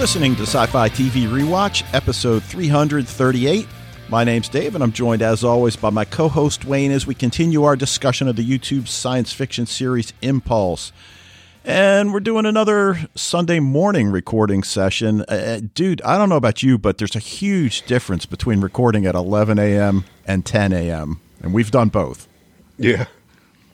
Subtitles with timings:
[0.00, 3.68] listening to Sci Fi TV Rewatch, episode 338.
[4.08, 7.14] My name's Dave, and I'm joined, as always, by my co host Wayne as we
[7.14, 10.90] continue our discussion of the YouTube science fiction series Impulse.
[11.66, 15.20] And we're doing another Sunday morning recording session.
[15.28, 19.14] Uh, dude, I don't know about you, but there's a huge difference between recording at
[19.14, 20.04] 11 a.m.
[20.26, 22.26] and 10 a.m., and we've done both.
[22.78, 23.04] Yeah.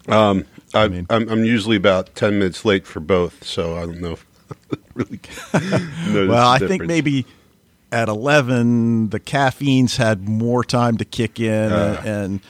[0.09, 3.87] Um, I, I mean, I'm, I'm usually about 10 minutes late for both, so I
[3.87, 4.27] don't know if
[4.95, 5.21] really
[6.29, 7.27] well, I think maybe
[7.93, 12.41] at 11 the caffeine's had more time to kick in uh, and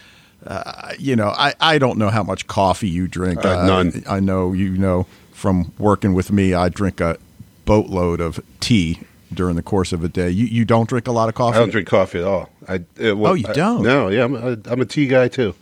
[0.46, 3.44] uh, you know I, I don't know how much coffee you drink.
[3.44, 4.02] Uh, none.
[4.06, 7.18] I, I know you know from working with me i drink a
[7.64, 9.00] boatload of tea
[9.34, 10.30] during the course of a day.
[10.30, 11.56] You, you don't drink a lot of coffee?
[11.56, 12.48] i don't drink coffee at all.
[12.68, 13.82] I, well, oh you don't?
[13.82, 15.54] no yeah I'm a, I'm a tea guy too.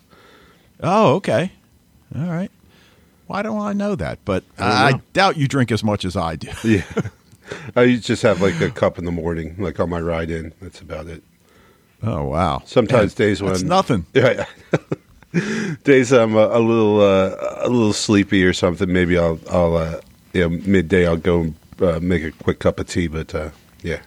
[0.80, 1.50] Oh okay.
[2.14, 2.50] All right
[3.26, 4.18] why don't I know that?
[4.24, 6.48] But I, I doubt you drink as much as I do.
[6.64, 6.82] yeah.
[7.76, 10.52] I just have like a cup in the morning, like on my ride in.
[10.60, 11.22] That's about it.
[12.02, 12.62] Oh wow!
[12.66, 14.06] Sometimes days when that's nothing.
[14.14, 14.46] Yeah,
[15.84, 18.92] days I'm a, a little uh, a little sleepy or something.
[18.92, 20.00] Maybe I'll I'll uh,
[20.32, 23.08] you know, midday I'll go uh, make a quick cup of tea.
[23.08, 23.50] But uh,
[23.82, 24.00] yeah,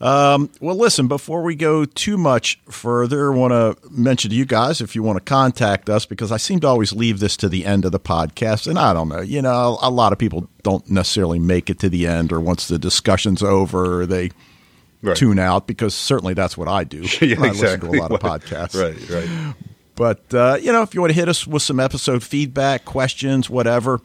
[0.00, 4.46] um, well, listen, before we go too much further, I want to mention to you
[4.46, 7.50] guys if you want to contact us, because I seem to always leave this to
[7.50, 8.66] the end of the podcast.
[8.66, 11.90] And I don't know, you know, a lot of people don't necessarily make it to
[11.90, 14.30] the end, or once the discussion's over, they
[15.02, 15.16] right.
[15.16, 17.02] tune out, because certainly that's what I do.
[17.20, 17.50] yeah, I exactly.
[17.52, 18.80] listen to a lot of podcasts.
[18.80, 19.54] right, right.
[19.96, 23.50] But, uh, you know, if you want to hit us with some episode feedback, questions,
[23.50, 24.00] whatever,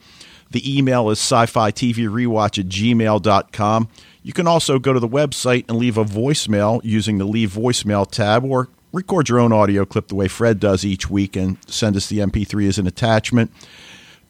[0.50, 3.88] the email is sci fi TV rewatch at gmail.com.
[4.26, 8.10] You can also go to the website and leave a voicemail using the Leave Voicemail
[8.10, 11.94] tab or record your own audio clip the way Fred does each week and send
[11.94, 13.52] us the MP3 as an attachment.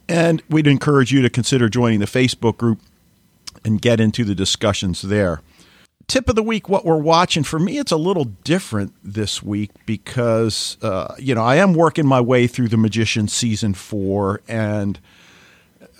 [0.06, 2.78] And we'd encourage you to consider joining the Facebook group
[3.64, 5.40] and get into the discussions there.
[6.08, 7.42] Tip of the week, what we're watching.
[7.42, 12.06] For me, it's a little different this week because, uh, you know, I am working
[12.06, 14.42] my way through The Magician season four.
[14.46, 15.00] And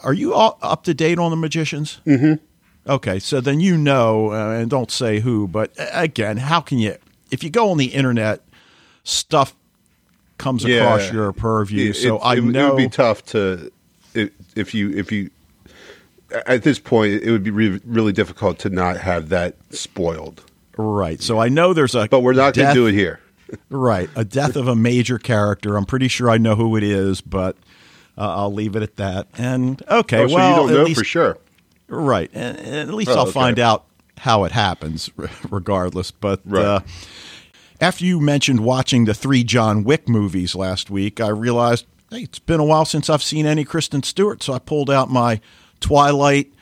[0.04, 2.02] are you all up to date on The Magicians?
[2.06, 2.44] Mm-hmm.
[2.88, 6.96] Okay, so then you know, uh, and don't say who, but again, how can you,
[7.30, 8.42] if you go on the internet,
[9.02, 9.54] stuff
[10.38, 11.90] comes yeah, across your purview.
[11.90, 13.72] It, so it, I know it would be tough to
[14.14, 15.30] if you if you
[16.46, 20.42] at this point it would be re- really difficult to not have that spoiled.
[20.76, 21.20] Right.
[21.22, 23.20] So I know there's a, but we're not going to do it here.
[23.70, 25.76] right, a death of a major character.
[25.76, 27.56] I'm pretty sure I know who it is, but
[28.18, 29.28] uh, I'll leave it at that.
[29.38, 31.38] And okay, oh, so well, you don't know least, for sure.
[31.88, 33.32] Right, and, and at least oh, I'll okay.
[33.32, 33.86] find out
[34.18, 35.10] how it happens,
[35.50, 36.10] regardless.
[36.10, 36.64] But right.
[36.64, 36.80] uh,
[37.80, 42.38] after you mentioned watching the three John Wick movies last week, I realized hey, it's
[42.38, 45.40] been a while since I've seen any Kristen Stewart, so I pulled out my
[45.80, 46.52] Twilight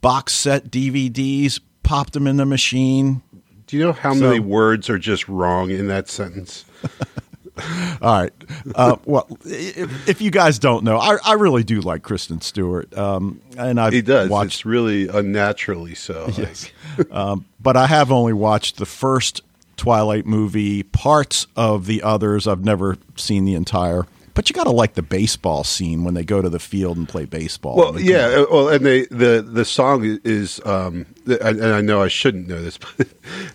[0.00, 3.22] box set DVDs, popped them in the machine.
[3.66, 6.64] Do you know how so, many words are just wrong in that sentence?
[8.02, 8.32] All right.
[8.74, 12.96] Uh, well, if, if, you guys don't know, I, I really do like Kristen Stewart,
[12.96, 14.30] um, and I've he does.
[14.30, 16.30] Watched, it's really unnaturally so.
[16.36, 16.70] Yes,
[17.10, 19.42] um, but I have only watched the first
[19.76, 20.82] Twilight movie.
[20.82, 24.06] Parts of the others I've never seen the entire.
[24.34, 27.08] But you got to like the baseball scene when they go to the field and
[27.08, 27.76] play baseball.
[27.76, 28.26] Well, yeah.
[28.26, 32.62] Uh, well, and they the the song is, um, and I know I shouldn't know
[32.62, 33.06] this, but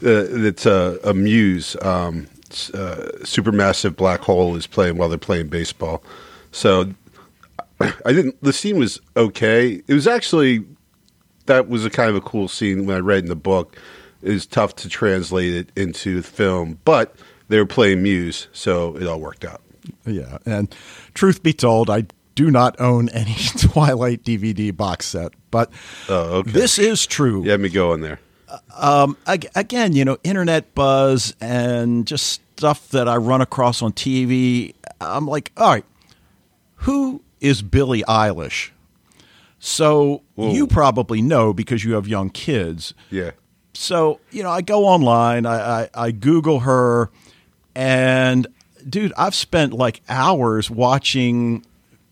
[0.04, 1.76] uh, it's a, a Muse.
[1.82, 2.28] Um,
[2.74, 6.04] uh, supermassive black hole is playing while they're playing baseball.
[6.52, 6.94] So
[7.80, 8.42] I didn't.
[8.42, 9.82] The scene was okay.
[9.88, 10.66] It was actually
[11.46, 13.78] that was a kind of a cool scene when I read in the book.
[14.22, 17.16] It was tough to translate it into film, but
[17.48, 19.62] they were playing Muse, so it all worked out.
[20.06, 20.74] Yeah, and
[21.14, 25.72] truth be told, I do not own any Twilight DVD box set, but
[26.10, 26.52] oh, okay.
[26.52, 27.44] this is true.
[27.44, 28.20] You had me in there.
[28.78, 34.74] Um, again, you know, internet buzz and just stuff that I run across on TV.
[35.02, 35.86] I'm like, all right,
[36.78, 38.72] who is Billie Eilish?
[39.60, 40.52] So Whoa.
[40.52, 42.94] you probably know because you have young kids.
[43.10, 43.32] Yeah.
[43.74, 47.10] So you know, I go online, I, I, I Google her,
[47.76, 48.48] and
[48.88, 51.66] dude, I've spent like hours watching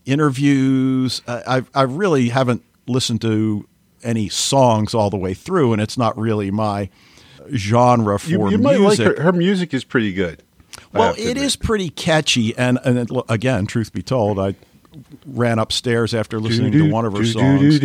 [0.06, 1.22] interviews.
[1.26, 3.66] I, I, I really haven't listened to
[4.04, 6.90] any songs all the way through, and it's not really my
[7.54, 8.62] genre for you, you music.
[8.64, 10.44] Might like her, her music is pretty good.
[10.92, 14.56] Well, it is pretty catchy, and and again, truth be told, I
[15.26, 17.80] ran upstairs after listening to one of her songs.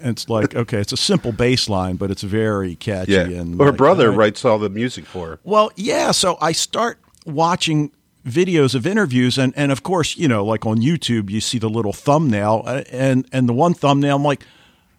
[0.00, 3.12] It's like okay, it's a simple bass line, but it's very catchy.
[3.12, 3.22] Yeah.
[3.22, 5.40] And her like, brother writes all the music for her.
[5.44, 6.10] Well, yeah.
[6.10, 7.92] So I start watching
[8.26, 11.70] videos of interviews and and of course you know like on YouTube you see the
[11.70, 14.44] little thumbnail uh, and and the one thumbnail I'm like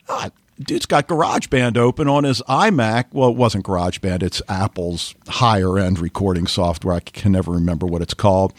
[0.09, 0.31] ah,
[0.63, 3.05] dude's got GarageBand open on his iMac.
[3.11, 6.95] Well, it wasn't GarageBand; it's Apple's higher end recording software.
[6.95, 8.53] I can never remember what it's called.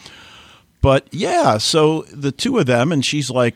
[0.81, 3.55] But yeah, so the two of them, and she's like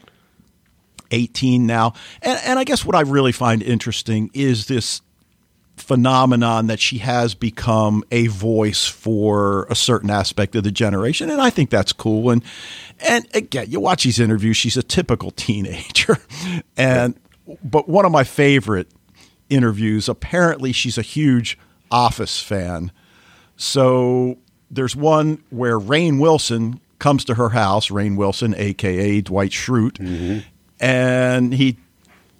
[1.11, 1.93] 18 now.
[2.21, 5.01] And, and I guess what I really find interesting is this
[5.75, 11.39] phenomenon that she has become a voice for a certain aspect of the generation and
[11.39, 12.43] I think that's cool and
[13.07, 16.17] and again you watch these interviews she's a typical teenager
[16.77, 17.13] and
[17.63, 18.87] but one of my favorite
[19.49, 21.57] interviews apparently she's a huge
[21.91, 22.91] office fan
[23.55, 24.37] so
[24.69, 30.39] there's one where Rainn Wilson comes to her house Rainn Wilson aka Dwight Schrute mm-hmm.
[30.79, 31.77] and he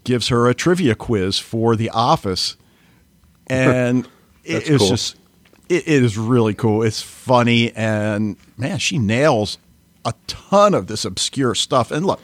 [0.03, 2.57] gives her a trivia quiz for the office
[3.47, 4.07] and
[4.43, 4.87] it's cool.
[4.89, 5.15] just
[5.69, 6.83] it, it is really cool.
[6.83, 9.57] It's funny, and man, she nails
[10.05, 11.91] a ton of this obscure stuff.
[11.91, 12.21] And look,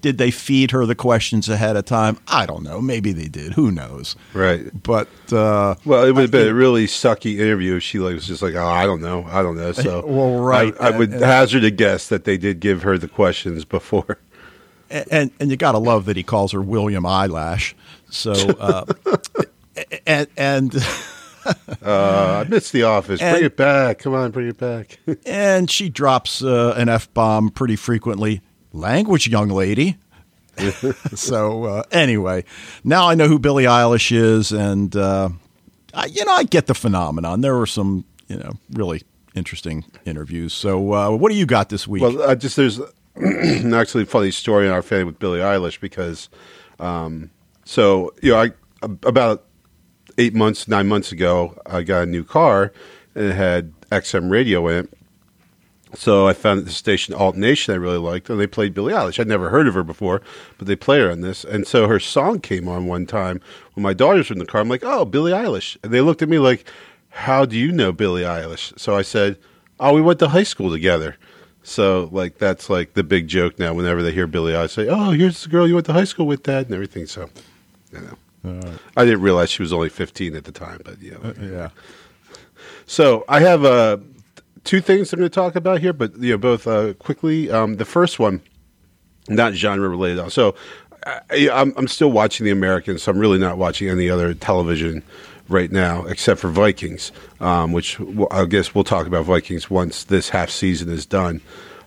[0.00, 2.18] did they feed her the questions ahead of time?
[2.28, 2.80] I don't know.
[2.80, 3.54] Maybe they did.
[3.54, 4.16] Who knows?
[4.32, 4.70] Right.
[4.82, 8.26] But uh, well, it would have been a really sucky interview if she like, was
[8.26, 9.24] just like, "Oh, I don't know.
[9.24, 10.74] I don't know." So, well, right.
[10.80, 14.18] I, I would and, hazard a guess that they did give her the questions before.
[14.92, 17.76] And and, and you got to love that he calls her William Eyelash.
[18.10, 18.32] So.
[18.32, 18.84] Uh,
[20.04, 20.74] and, and
[21.80, 23.20] uh, I miss The Office.
[23.20, 24.00] And, bring it back.
[24.00, 24.98] Come on, bring it back.
[25.24, 28.42] and she drops uh, an f bomb pretty frequently.
[28.72, 29.96] Language, young lady.
[31.14, 32.44] so uh, anyway,
[32.84, 35.30] now I know who Billie Eilish is, and uh,
[35.94, 37.40] I, you know I get the phenomenon.
[37.40, 39.02] There were some you know really
[39.34, 40.52] interesting interviews.
[40.52, 42.02] So uh, what do you got this week?
[42.02, 42.80] Well, just there's
[43.72, 46.28] actually a funny story in our family with Billie Eilish because,
[46.78, 47.30] um,
[47.64, 48.50] so you know I
[48.82, 49.44] about
[50.18, 52.72] eight months, nine months ago, I got a new car
[53.14, 54.98] and it had XM radio in it.
[55.94, 59.18] So I found the station Alt Nation I really liked, and they played Billie Eilish.
[59.18, 60.22] I'd never heard of her before,
[60.56, 61.44] but they play her on this.
[61.44, 63.40] And so her song came on one time
[63.74, 64.60] when my daughters were in the car.
[64.60, 65.76] I'm like, oh, Billie Eilish.
[65.82, 66.64] And they looked at me like,
[67.08, 68.78] how do you know Billie Eilish?
[68.78, 69.36] So I said,
[69.80, 71.16] oh, we went to high school together.
[71.62, 73.74] So like that's like the big joke now.
[73.74, 76.26] Whenever they hear Billie Eilish, say, "Oh, here's the girl you went to high school
[76.26, 77.06] with, Dad," and everything.
[77.06, 77.28] So,
[77.92, 78.16] you know.
[78.96, 81.68] I didn't realize she was only 15 at the time, but you know, uh, yeah.
[82.86, 83.98] So I have uh,
[84.64, 87.50] two things I'm going to talk about here, but you know, both uh, quickly.
[87.50, 88.42] Um, the first one,
[89.28, 90.30] not genre related.
[90.30, 90.54] So
[91.06, 95.02] I, am I'm still watching The Americans, so I'm really not watching any other television
[95.48, 97.98] right now except for Vikings, um, which
[98.30, 101.40] I guess we'll talk about Vikings once this half season is done.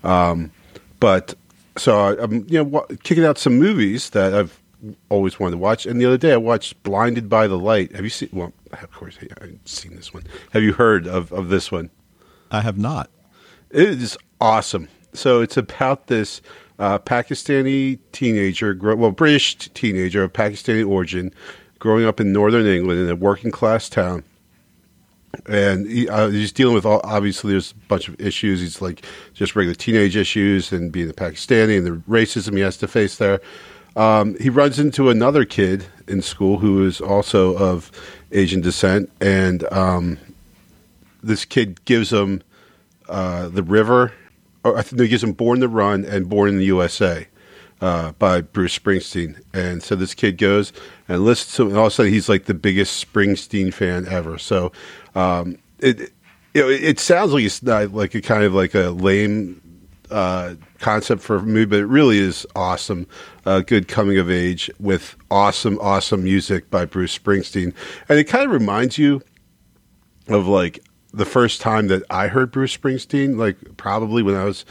[0.03, 0.51] Um,
[0.99, 1.33] but
[1.77, 4.59] so I, am you know kicking out some movies that I've
[5.09, 5.85] always wanted to watch.
[5.85, 7.93] And the other day I watched Blinded by the Light.
[7.93, 8.29] Have you seen?
[8.31, 10.23] Well, of course I've seen this one.
[10.51, 11.89] Have you heard of of this one?
[12.53, 13.09] I have not.
[13.71, 14.87] It is awesome.
[15.13, 16.41] So it's about this
[16.79, 21.33] uh, Pakistani teenager, well, British teenager of Pakistani origin,
[21.79, 24.23] growing up in northern England in a working class town.
[25.47, 28.61] And he, uh, he's dealing with all, obviously there's a bunch of issues.
[28.61, 32.77] He's like just regular teenage issues and being a Pakistani and the racism he has
[32.77, 33.41] to face there.
[33.95, 37.91] Um, he runs into another kid in school who is also of
[38.31, 40.17] Asian descent, and um,
[41.23, 42.41] this kid gives him
[43.09, 44.13] uh, the river.
[44.63, 47.27] Or I think he gives him "Born to Run" and "Born in the USA"
[47.81, 49.41] uh, by Bruce Springsteen.
[49.53, 50.71] And so this kid goes
[51.07, 54.37] and listens to, and all of a sudden he's like the biggest Springsteen fan ever.
[54.37, 54.71] So
[55.15, 56.11] um, it.
[56.55, 59.59] You know, it sounds like it's not like a kind of like a lame
[60.11, 63.07] uh, concept for a movie, but it really is awesome.
[63.45, 67.73] Uh, good coming of age with awesome, awesome music by Bruce Springsteen,
[68.07, 69.21] and it kind of reminds you
[70.27, 70.79] of like
[71.13, 74.65] the first time that I heard Bruce Springsteen, like probably when I was.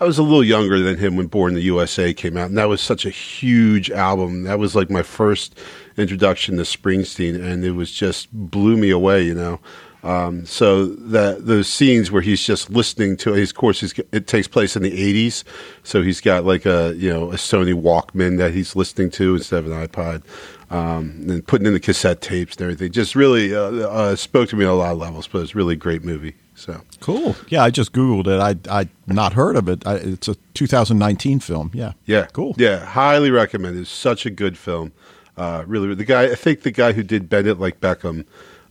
[0.00, 2.58] I was a little younger than him when Born in the USA came out, and
[2.58, 4.42] that was such a huge album.
[4.42, 5.56] That was like my first
[5.96, 9.60] introduction to Springsteen, and it was just blew me away, you know.
[10.04, 14.76] Um, so that those scenes where he's just listening to his course, it takes place
[14.76, 15.44] in the '80s.
[15.82, 19.64] So he's got like a you know a Sony Walkman that he's listening to instead
[19.64, 20.22] of an iPod,
[20.70, 22.92] um, and putting in the cassette tapes and everything.
[22.92, 25.26] Just really uh, uh, spoke to me on a lot of levels.
[25.26, 26.34] But it's really great movie.
[26.54, 27.36] So cool.
[27.48, 28.40] Yeah, I just googled it.
[28.70, 29.86] I I not heard of it.
[29.86, 31.70] I, it's a 2019 film.
[31.74, 31.92] Yeah.
[32.06, 32.26] Yeah.
[32.26, 32.54] Cool.
[32.58, 33.78] Yeah, highly recommend.
[33.78, 34.92] It's such a good film.
[35.36, 36.24] Uh, really, the guy.
[36.24, 38.24] I think the guy who did Bend It Like Beckham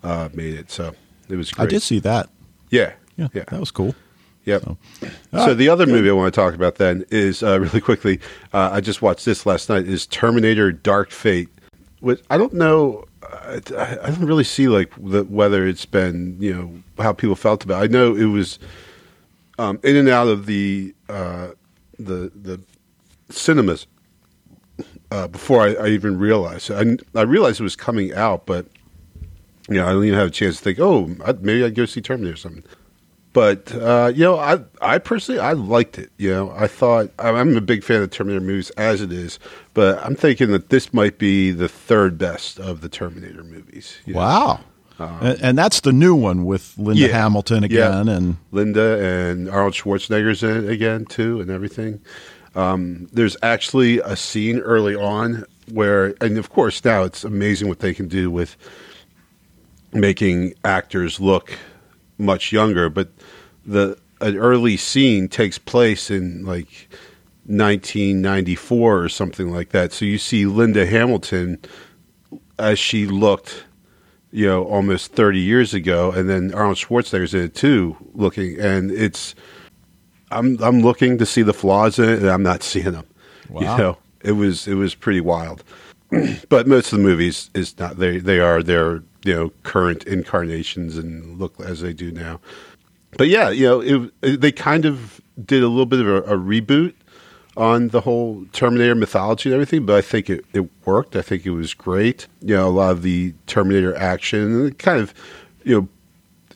[0.03, 0.71] uh, made it.
[0.71, 0.95] So
[1.29, 1.65] it was great.
[1.65, 2.29] I did see that.
[2.69, 2.93] Yeah.
[3.17, 3.27] Yeah.
[3.33, 3.43] yeah.
[3.47, 3.95] That was cool.
[4.45, 4.63] Yep.
[4.63, 4.77] So,
[5.31, 5.93] so the other good.
[5.93, 8.19] movie I want to talk about then is uh, really quickly.
[8.53, 9.87] Uh, I just watched this last night.
[9.87, 11.49] Is Terminator: Dark Fate.
[12.03, 13.05] Which I don't know.
[13.23, 17.63] I, I don't really see like the, whether it's been you know how people felt
[17.63, 17.81] about.
[17.81, 17.85] It.
[17.85, 18.59] I know it was
[19.57, 21.51] um, in and out of the uh,
[21.97, 22.59] the the
[23.29, 23.87] cinemas
[25.11, 26.69] uh, before I, I even realized.
[26.71, 28.65] I, I realized it was coming out, but
[29.69, 30.81] you know, I didn't even have a chance to think.
[30.81, 32.65] Oh, I, maybe I'd go see Terminator or something.
[33.33, 36.11] But uh, you know, I I personally I liked it.
[36.17, 39.39] You know, I thought I'm a big fan of Terminator movies as it is,
[39.73, 43.97] but I'm thinking that this might be the third best of the Terminator movies.
[44.05, 44.19] you know.
[44.19, 44.59] Wow.
[44.99, 47.07] and, and that's the new one with Linda Yeah.
[47.21, 48.13] Hamilton again, Yeah.
[48.15, 52.01] and Linda and Arnold Schwarzenegger's in it again too, and everything.
[52.55, 57.79] Um, there's actually a scene early on where, and of course now it's amazing what
[57.79, 58.55] they can do with
[59.91, 61.57] making actors look
[62.19, 62.89] much younger.
[62.89, 63.09] But
[63.65, 66.87] the an early scene takes place in like
[67.45, 69.91] 1994 or something like that.
[69.91, 71.59] So you see Linda Hamilton
[72.57, 73.65] as she looked
[74.33, 78.89] you know, almost 30 years ago, and then Arnold Schwarzenegger's in it too, looking, and
[78.89, 79.35] it's,
[80.31, 83.05] I'm I'm looking to see the flaws in it, and I'm not seeing them.
[83.47, 83.77] You Wow.
[83.77, 85.63] know, it was it was pretty wild,
[86.49, 90.97] but most of the movies is not they they are their you know current incarnations
[90.97, 92.39] and look as they do now.
[93.17, 96.21] But yeah, you know, it, it- they kind of did a little bit of a,
[96.35, 96.93] a reboot
[97.55, 101.15] on the whole Terminator mythology and everything, but I think it, it worked.
[101.15, 102.27] I think it was great.
[102.41, 105.13] You know, a lot of the Terminator action, kind of,
[105.63, 105.87] you know,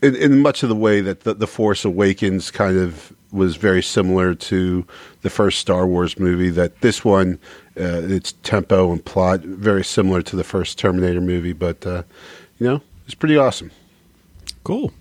[0.01, 3.83] in, in much of the way that the, the Force Awakens kind of was very
[3.83, 4.85] similar to
[5.21, 6.49] the first Star Wars movie.
[6.49, 7.37] That this one,
[7.79, 12.03] uh, its tempo and plot very similar to the first Terminator movie, but uh,
[12.57, 13.69] you know, it's pretty awesome.
[14.63, 14.91] cool.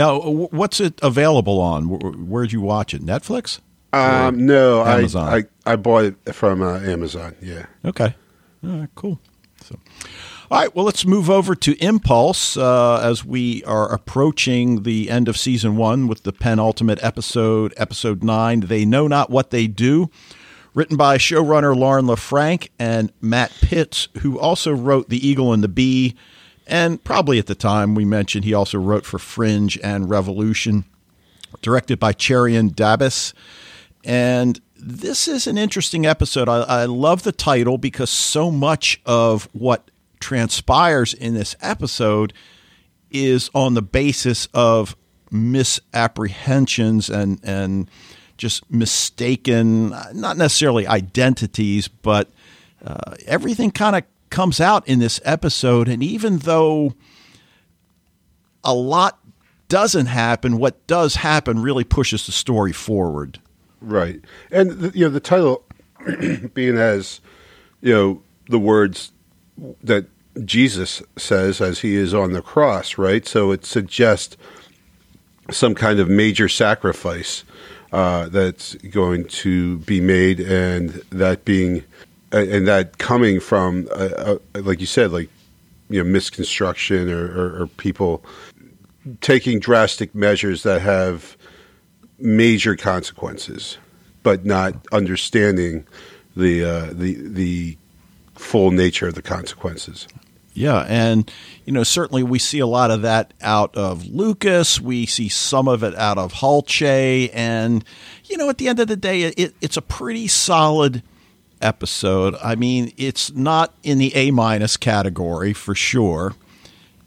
[0.00, 1.84] Now, what's it available on?
[2.26, 3.04] Where'd you watch it?
[3.04, 3.60] Netflix?
[3.92, 5.28] Um, no, I, Amazon.
[5.28, 7.34] I I bought it from uh, Amazon.
[7.42, 7.66] Yeah.
[7.84, 8.14] Okay.
[8.64, 9.20] All right, cool.
[9.62, 9.78] So,
[10.50, 15.28] all right, well, let's move over to Impulse uh, as we are approaching the end
[15.28, 18.60] of season one with the penultimate episode, episode nine.
[18.60, 20.10] They know not what they do.
[20.72, 25.68] Written by showrunner Lauren LeFranc and Matt Pitts, who also wrote The Eagle and the
[25.68, 26.16] Bee.
[26.70, 30.84] And probably at the time we mentioned he also wrote for Fringe and Revolution.
[31.62, 33.34] Directed by Cherien Dabis.
[34.04, 36.48] And this is an interesting episode.
[36.48, 42.32] I, I love the title because so much of what transpires in this episode
[43.10, 44.96] is on the basis of
[45.30, 47.90] misapprehensions and and
[48.36, 52.30] just mistaken, not necessarily identities, but
[52.82, 55.88] uh, everything kind of comes out in this episode.
[55.88, 56.94] And even though
[58.64, 59.18] a lot
[59.68, 63.38] doesn't happen, what does happen really pushes the story forward.
[63.80, 64.20] Right,
[64.50, 65.64] and you know the title
[66.54, 67.22] being as
[67.80, 69.12] you know the words
[69.82, 70.06] that
[70.44, 73.26] Jesus says as he is on the cross, right?
[73.26, 74.36] So it suggests
[75.50, 77.44] some kind of major sacrifice
[77.92, 81.84] uh, that's going to be made, and that being
[82.32, 83.88] and that coming from,
[84.54, 85.28] like you said, like
[85.88, 88.24] you know misconstruction or, or, or people
[89.20, 91.36] taking drastic measures that have
[92.18, 93.78] major consequences,
[94.22, 95.86] but not understanding
[96.36, 97.76] the uh, the the
[98.34, 100.06] full nature of the consequences.
[100.52, 101.30] Yeah, and
[101.64, 104.80] you know certainly we see a lot of that out of Lucas.
[104.80, 107.84] We see some of it out of Hulce, and
[108.24, 111.02] you know at the end of the day, it, it's a pretty solid
[111.60, 112.34] episode.
[112.42, 116.34] I mean, it's not in the A minus category for sure,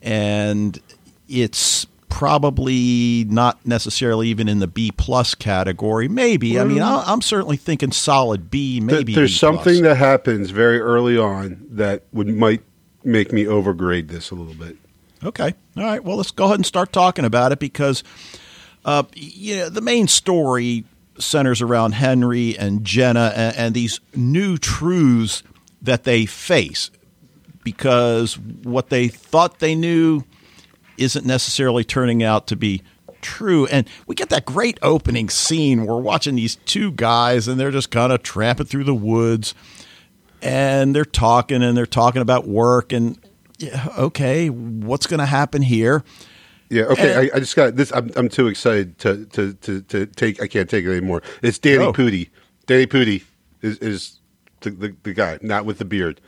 [0.01, 0.79] and
[1.27, 6.07] it's probably not necessarily even in the B plus category.
[6.07, 6.59] Maybe.
[6.59, 8.79] I mean, I'm certainly thinking solid B.
[8.79, 9.37] Maybe there's B+.
[9.37, 12.61] something that happens very early on that would might
[13.03, 14.77] make me overgrade this a little bit.
[15.23, 15.53] Okay.
[15.75, 16.03] All right.
[16.03, 18.03] Well, let's go ahead and start talking about it because,
[18.85, 20.83] uh, you know, the main story
[21.19, 25.43] centers around Henry and Jenna and, and these new truths
[25.81, 26.91] that they face
[27.63, 30.23] because what they thought they knew
[30.97, 32.81] isn't necessarily turning out to be
[33.21, 33.65] true.
[33.67, 35.85] And we get that great opening scene.
[35.85, 39.55] We're watching these two guys and they're just kind of tramping through the woods
[40.41, 43.17] and they're talking and they're talking about work and
[43.59, 46.03] yeah, okay, what's going to happen here?
[46.73, 46.83] Yeah.
[46.85, 47.11] Okay.
[47.13, 47.91] And- I, I just got this.
[47.93, 50.41] I'm, I'm too excited to, to, to, to take.
[50.41, 51.21] I can't take it anymore.
[51.41, 51.93] It's Danny Oh.
[51.93, 52.29] Pudi.
[52.65, 53.23] Danny Pudi
[53.61, 54.19] is, is
[54.61, 56.19] the, the the guy, not with the beard.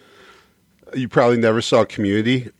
[0.94, 2.52] You probably never saw Community.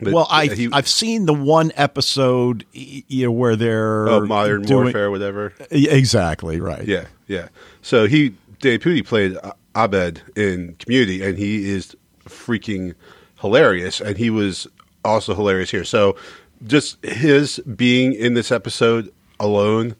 [0.00, 4.84] Well, I he- I've seen the one episode you know where they're oh, Modern doing-
[4.84, 5.52] Warfare, whatever.
[5.70, 6.84] Exactly right.
[6.86, 7.48] Yeah, yeah.
[7.82, 9.36] So he Dave Pudi played
[9.76, 11.94] Abed in Community, and he is
[12.26, 12.94] freaking
[13.40, 14.66] hilarious, and he was
[15.04, 15.84] also hilarious here.
[15.84, 16.16] So
[16.66, 19.96] just his being in this episode alone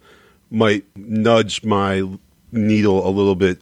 [0.51, 2.09] might nudge my
[2.53, 3.59] needle a little bit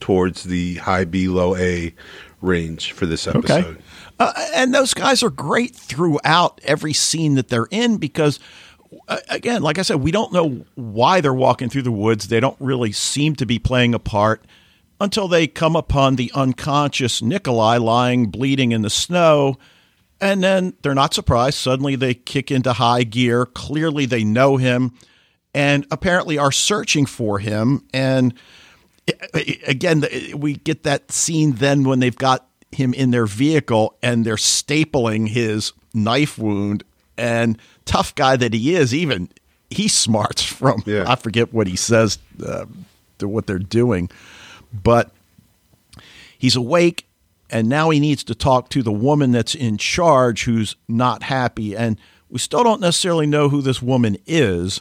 [0.00, 1.94] towards the high B, low A
[2.40, 3.64] range for this episode.
[3.64, 3.80] Okay.
[4.18, 8.38] Uh, and those guys are great throughout every scene that they're in because,
[9.08, 12.28] uh, again, like I said, we don't know why they're walking through the woods.
[12.28, 14.44] They don't really seem to be playing a part
[15.00, 19.56] until they come upon the unconscious Nikolai lying bleeding in the snow.
[20.22, 21.58] And then they're not surprised.
[21.58, 23.44] Suddenly they kick into high gear.
[23.44, 24.92] Clearly they know him
[25.52, 27.84] and apparently are searching for him.
[27.92, 28.32] And
[29.66, 30.04] again,
[30.36, 35.28] we get that scene then when they've got him in their vehicle and they're stapling
[35.28, 36.84] his knife wound.
[37.18, 39.28] And tough guy that he is, even
[39.70, 41.04] he smarts from, yeah.
[41.06, 42.66] I forget what he says uh,
[43.18, 44.08] to what they're doing,
[44.72, 45.10] but
[46.38, 47.06] he's awake
[47.52, 51.76] and now he needs to talk to the woman that's in charge who's not happy.
[51.76, 54.80] And we still don't necessarily know who this woman is,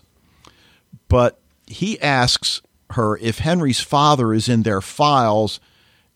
[1.08, 2.62] but he asks
[2.92, 5.60] her if Henry's father is in their files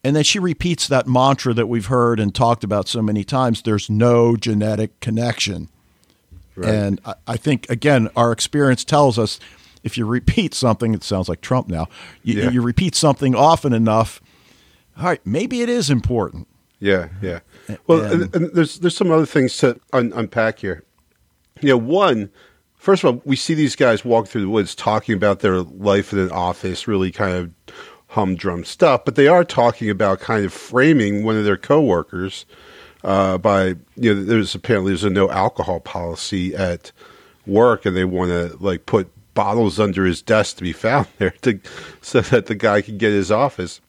[0.06, 3.64] and then she repeats that mantra that we've heard and talked about so many times
[3.64, 5.68] there's no genetic connection.
[6.56, 6.72] Right.
[6.72, 9.40] And I, I, think, again, our experience tells us
[9.84, 11.88] if you repeat something, it sounds like Trump now,
[12.22, 12.52] you, yeah.
[12.52, 14.22] you repeat something often enough,
[14.98, 16.48] all right, maybe it is important.
[16.80, 17.40] Yeah, yeah.
[17.88, 20.84] Well, and, and, and there's there's some other things to un- unpack here.
[21.62, 22.30] You know, one,
[22.75, 26.12] first of all, we see these guys walk through the woods talking about their life
[26.14, 27.75] in an office, really kind of
[28.10, 32.46] humdrum stuff, but they are talking about kind of framing one of their coworkers
[33.04, 36.92] uh, by you know there's apparently there's a no alcohol policy at
[37.46, 41.34] work, and they want to like put bottles under his desk to be found there
[41.42, 41.60] to
[42.01, 43.79] so that the guy can get his office,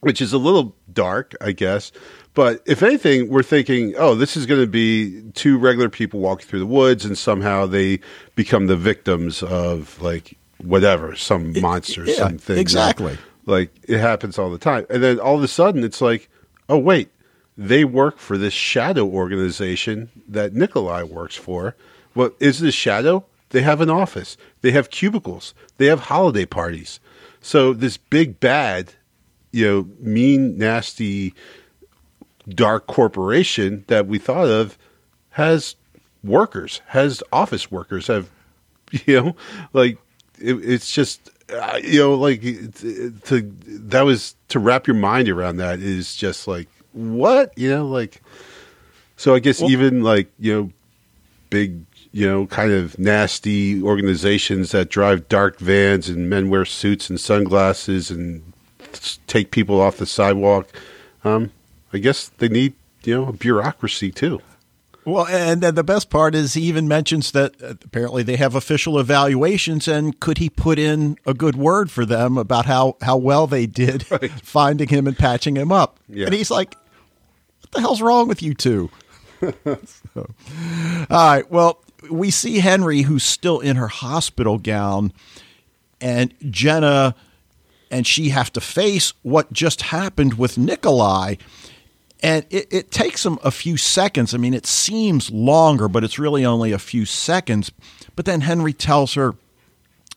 [0.00, 1.92] which is a little dark, I guess.
[2.34, 6.46] But if anything, we're thinking, oh, this is going to be two regular people walking
[6.46, 8.00] through the woods, and somehow they
[8.36, 12.58] become the victims of like whatever, some monster, yeah, something.
[12.58, 13.18] Exactly.
[13.46, 14.86] Like it happens all the time.
[14.90, 16.28] And then all of a sudden it's like,
[16.68, 17.10] oh wait,
[17.56, 21.74] they work for this shadow organization that Nikolai works for.
[22.14, 23.24] What is this shadow?
[23.50, 24.36] They have an office.
[24.60, 25.54] They have cubicles.
[25.78, 27.00] They have holiday parties.
[27.40, 28.92] So this big bad,
[29.52, 31.34] you know, mean, nasty,
[32.48, 34.78] dark corporation that we thought of
[35.30, 35.76] has
[36.22, 38.28] workers, has office workers, have
[39.06, 39.36] you know,
[39.72, 39.98] like
[40.40, 45.56] it, it's just uh, you know, like to that was to wrap your mind around
[45.58, 48.22] that is just like what you know, like.
[49.16, 50.70] So I guess well, even like you know,
[51.50, 57.10] big you know, kind of nasty organizations that drive dark vans and men wear suits
[57.10, 58.47] and sunglasses and
[59.26, 60.68] take people off the sidewalk.
[61.24, 61.52] Um,
[61.92, 64.40] I guess they need you know a bureaucracy too.
[65.08, 68.54] Well, and then the best part is he even mentions that uh, apparently they have
[68.54, 73.16] official evaluations, and could he put in a good word for them about how, how
[73.16, 74.30] well they did right.
[74.30, 75.98] finding him and patching him up?
[76.10, 76.26] Yeah.
[76.26, 76.74] And he's like,
[77.62, 78.90] "What the hell's wrong with you two?
[79.40, 79.54] so,
[80.14, 81.50] all right.
[81.50, 85.14] Well, we see Henry, who's still in her hospital gown,
[86.02, 87.14] and Jenna
[87.90, 91.36] and she have to face what just happened with Nikolai
[92.20, 94.34] and it, it takes them a few seconds.
[94.34, 97.70] I mean, it seems longer, but it's really only a few seconds.
[98.16, 99.36] But then Henry tells her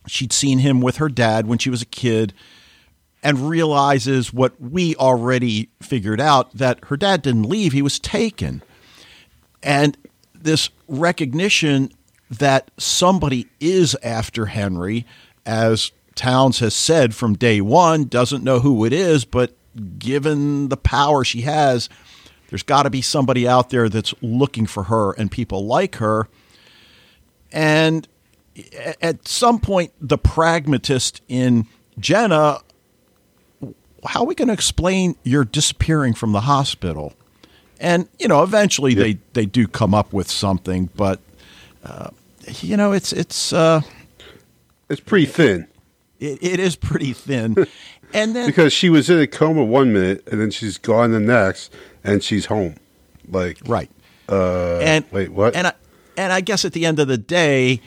[0.07, 2.33] she'd seen him with her dad when she was a kid
[3.21, 8.63] and realizes what we already figured out that her dad didn't leave, he was taken.
[9.61, 9.95] And
[10.33, 11.91] this recognition
[12.31, 15.05] that somebody is after Henry,
[15.45, 19.53] as Townes has said from day one, doesn't know who it is, but
[19.97, 21.89] given the power she has,
[22.49, 26.27] there's got to be somebody out there that's looking for her and people like her.
[27.51, 28.07] And
[29.01, 32.59] at some point, the pragmatist in Jenna,
[34.05, 37.13] how are we going to explain your disappearing from the hospital?
[37.79, 41.19] And you know, eventually they they do come up with something, but
[41.83, 42.09] uh,
[42.59, 43.81] you know, it's it's uh,
[44.87, 45.67] it's pretty thin.
[46.21, 47.55] It, it is pretty thin,
[48.13, 51.19] and then because she was in a coma one minute and then she's gone the
[51.19, 52.75] next, and she's home,
[53.27, 53.89] like right.
[54.29, 55.55] Uh, and wait, what?
[55.55, 55.73] And I,
[56.15, 57.81] and I guess at the end of the day,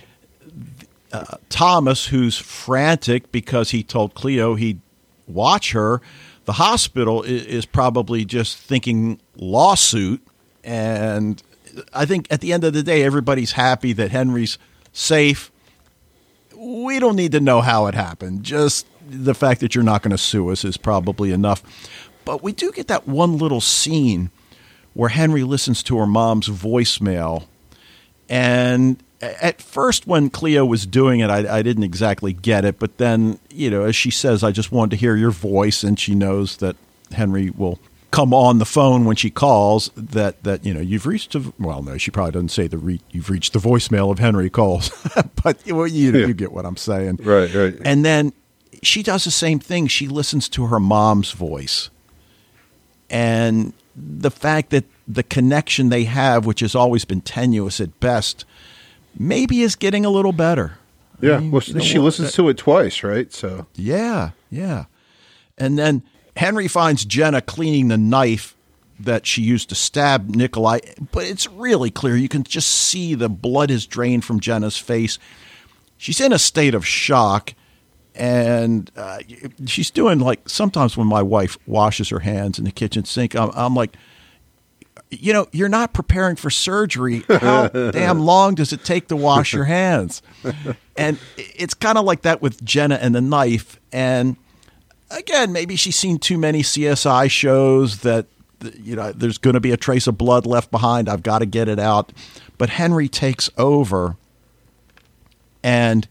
[1.12, 4.81] uh, Thomas, who's frantic because he told Cleo he'd
[5.29, 6.03] watch her,
[6.44, 10.27] the hospital is, is probably just thinking lawsuit,
[10.64, 11.40] and
[11.92, 14.59] I think at the end of the day, everybody's happy that Henry's
[14.92, 15.53] safe.
[16.64, 18.42] We don't need to know how it happened.
[18.42, 21.62] Just the fact that you're not going to sue us is probably enough.
[22.24, 24.31] But we do get that one little scene
[24.94, 27.44] where Henry listens to her mom's voicemail
[28.29, 32.79] and at first, when Cleo was doing it, I, I, didn't exactly get it.
[32.79, 35.98] But then, you know, as she says, I just wanted to hear your voice, and
[35.98, 36.77] she knows that
[37.12, 37.79] Henry will
[38.14, 39.90] come on the phone when she calls.
[39.96, 43.00] That that you know you've reached a well, no, she probably doesn't say the re,
[43.11, 44.90] you've reached the voicemail of Henry Coles,
[45.42, 46.27] but well, you yeah.
[46.27, 47.53] you get what I'm saying, right?
[47.53, 47.77] Right.
[47.85, 48.33] And then
[48.83, 49.88] she does the same thing.
[49.88, 51.90] She listens to her mom's voice,
[53.11, 58.44] and the fact that the connection they have, which has always been tenuous at best,
[59.18, 60.79] maybe is getting a little better.
[61.20, 63.33] Yeah, I mean, well, she listens to it twice, right?
[63.33, 64.85] So yeah, yeah,
[65.59, 66.03] and then
[66.37, 68.57] Henry finds Jenna cleaning the knife
[68.99, 70.81] that she used to stab Nikolai,
[71.12, 72.16] but it's really clear.
[72.16, 75.18] You can just see the blood is drained from Jenna's face.
[75.97, 77.55] She's in a state of shock,
[78.14, 79.18] and uh,
[79.66, 83.51] she's doing like sometimes when my wife washes her hands in the kitchen sink, I'm,
[83.55, 83.97] I'm like,
[85.11, 87.25] you know, you're not preparing for surgery.
[87.29, 90.23] How damn long does it take to wash your hands?
[90.97, 93.81] And it's kind of like that with Jenna and the knife.
[93.90, 94.37] And
[95.16, 98.27] again, maybe she's seen too many CSI shows that
[98.81, 101.09] you know there's going to be a trace of blood left behind.
[101.09, 102.12] I've got to get it out.
[102.59, 104.16] But Henry takes over,
[105.62, 106.07] and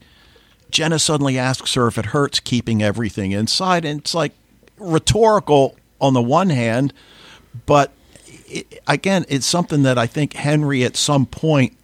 [0.70, 4.32] Jenna suddenly asks her if it hurts keeping everything inside, and it's like
[4.78, 6.92] rhetorical on the one hand,
[7.66, 7.92] but
[8.46, 11.76] it, again, it's something that I think Henry at some point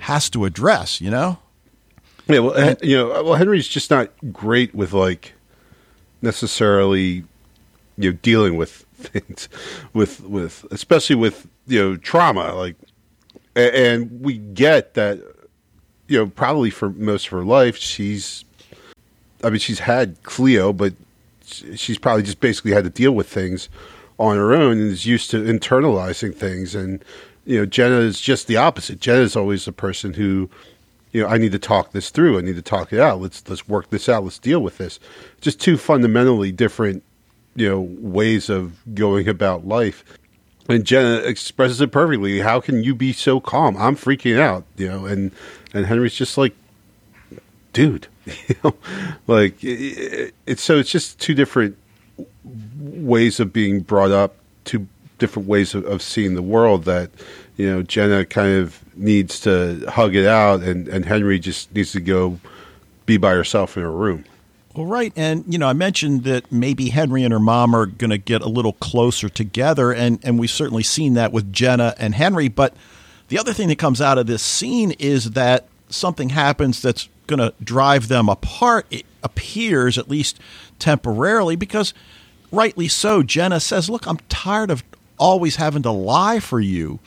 [0.00, 1.00] has to address.
[1.00, 1.38] You know.
[2.28, 5.32] Yeah, well, and, you know, well, Henry's just not great with like
[6.22, 7.24] necessarily
[7.96, 9.48] you know dealing with things
[9.92, 12.76] with with especially with you know trauma like
[13.56, 15.18] and we get that
[16.06, 18.44] you know probably for most of her life she's
[19.42, 20.94] i mean she's had cleo but
[21.44, 23.68] she's probably just basically had to deal with things
[24.18, 26.74] on her own and is used to internalizing things.
[26.74, 27.02] And
[27.46, 29.00] you know jenna is just the opposite.
[29.00, 30.48] Jenna is always the person who
[31.12, 32.38] you know, I need to talk this through.
[32.38, 33.20] I need to talk it out.
[33.20, 34.24] Let's let's work this out.
[34.24, 35.00] Let's deal with this.
[35.40, 37.02] Just two fundamentally different,
[37.56, 40.04] you know, ways of going about life.
[40.68, 42.40] And Jenna expresses it perfectly.
[42.40, 43.76] How can you be so calm?
[43.76, 45.06] I'm freaking out, you know.
[45.06, 45.32] And
[45.74, 46.54] and Henry's just like,
[47.72, 48.74] dude, you know,
[49.26, 51.76] like it, it's so it's just two different
[52.78, 54.86] ways of being brought up, two
[55.18, 57.10] different ways of, of seeing the world that
[57.60, 61.92] you know, Jenna kind of needs to hug it out, and, and Henry just needs
[61.92, 62.40] to go
[63.04, 64.24] be by herself in her room.
[64.74, 65.12] Well, right.
[65.14, 68.40] And, you know, I mentioned that maybe Henry and her mom are going to get
[68.40, 72.48] a little closer together, and, and we've certainly seen that with Jenna and Henry.
[72.48, 72.74] But
[73.28, 77.40] the other thing that comes out of this scene is that something happens that's going
[77.40, 80.40] to drive them apart, it appears, at least
[80.78, 81.92] temporarily, because
[82.50, 84.82] rightly so, Jenna says, Look, I'm tired of
[85.18, 86.98] always having to lie for you.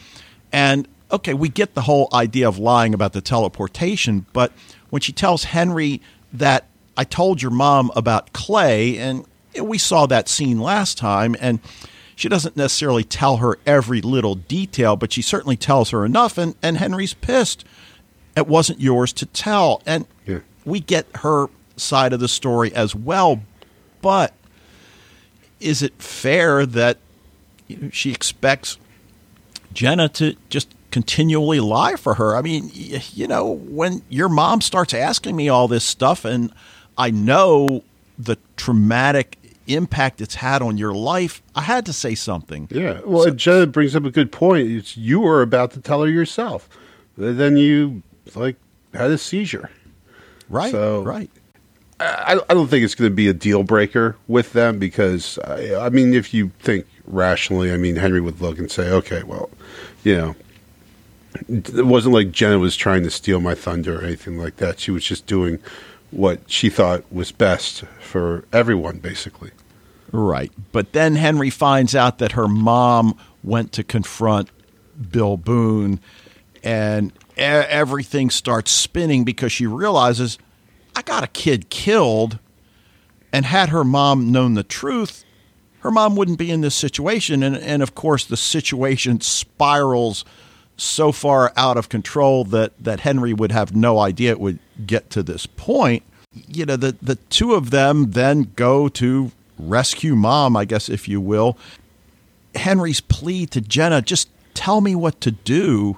[0.54, 4.54] And okay, we get the whole idea of lying about the teleportation, but
[4.90, 6.00] when she tells Henry
[6.32, 9.26] that I told your mom about Clay, and
[9.60, 11.60] we saw that scene last time, and
[12.16, 16.56] she doesn't necessarily tell her every little detail, but she certainly tells her enough, and,
[16.62, 17.66] and Henry's pissed.
[18.38, 19.82] It wasn't yours to tell.
[19.86, 20.40] And yeah.
[20.66, 23.42] we get her side of the story as well,
[24.02, 24.34] but
[25.60, 26.98] is it fair that
[27.92, 28.78] she expects
[29.74, 32.36] Jenna to just continually lie for her.
[32.36, 36.54] I mean, you know, when your mom starts asking me all this stuff and
[36.98, 37.84] I know
[38.18, 42.68] the traumatic impact it's had on your life, I had to say something.
[42.70, 43.02] Yeah.
[43.06, 44.70] Well, so, Jenna brings up a good point.
[44.70, 46.70] It's you were about to tell her yourself.
[47.18, 48.04] Then you
[48.36, 48.58] like
[48.94, 49.70] had a seizure.
[50.50, 50.72] Right.
[50.72, 51.30] So, right.
[52.00, 55.76] I, I don't think it's going to be a deal breaker with them because I,
[55.76, 59.50] I mean, if you think rationally, I mean, Henry would look and say, okay, well,
[60.04, 60.36] you know,
[61.50, 64.80] it wasn't like Jenna was trying to steal my thunder or anything like that.
[64.80, 65.60] She was just doing
[66.12, 69.52] what she thought was best for everyone, basically.
[70.12, 70.52] Right.
[70.72, 74.50] But then Henry finds out that her mom went to confront
[75.12, 76.00] Bill Boone,
[76.64, 80.38] and everything starts spinning because she realizes
[80.96, 82.40] I got a kid killed.
[83.36, 85.23] And had her mom known the truth,
[85.84, 87.44] her mom wouldn't be in this situation.
[87.44, 90.24] And, and of course, the situation spirals
[90.78, 95.10] so far out of control that, that Henry would have no idea it would get
[95.12, 96.04] to this point.
[96.48, 101.08] You know, the, the two of them then go to rescue mom, I guess, if
[101.08, 101.58] you will.
[102.56, 105.98] Henry's plea to Jenna, just tell me what to do.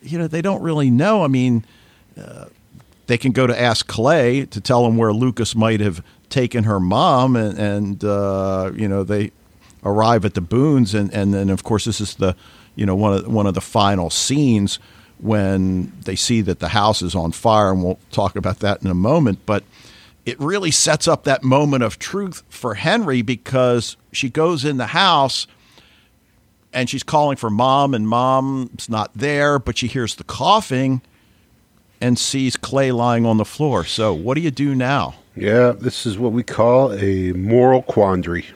[0.00, 1.22] You know, they don't really know.
[1.22, 1.66] I mean,
[2.20, 2.46] uh,
[3.08, 6.80] they can go to ask Clay to tell him where Lucas might have taken her
[6.80, 9.30] mom, and, and uh, you know they
[9.84, 12.36] arrive at the Boones, and, and then of course this is the
[12.76, 14.78] you know one of one of the final scenes
[15.20, 18.88] when they see that the house is on fire, and we'll talk about that in
[18.88, 19.40] a moment.
[19.46, 19.64] But
[20.24, 24.88] it really sets up that moment of truth for Henry because she goes in the
[24.88, 25.46] house
[26.72, 31.00] and she's calling for mom, and mom's not there, but she hears the coughing
[32.00, 33.84] and sees Clay lying on the floor.
[33.84, 35.14] So, what do you do now?
[35.40, 38.46] Yeah, this is what we call a moral quandary.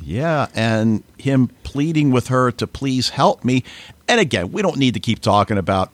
[0.00, 3.64] Yeah, and him pleading with her to please help me.
[4.06, 5.90] And again, we don't need to keep talking about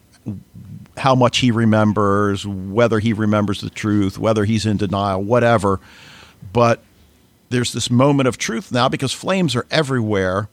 [0.96, 5.80] how much he remembers, whether he remembers the truth, whether he's in denial, whatever.
[6.52, 6.82] But
[7.48, 10.48] there's this moment of truth now because flames are everywhere.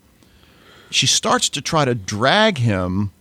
[0.89, 3.11] She starts to try to drag him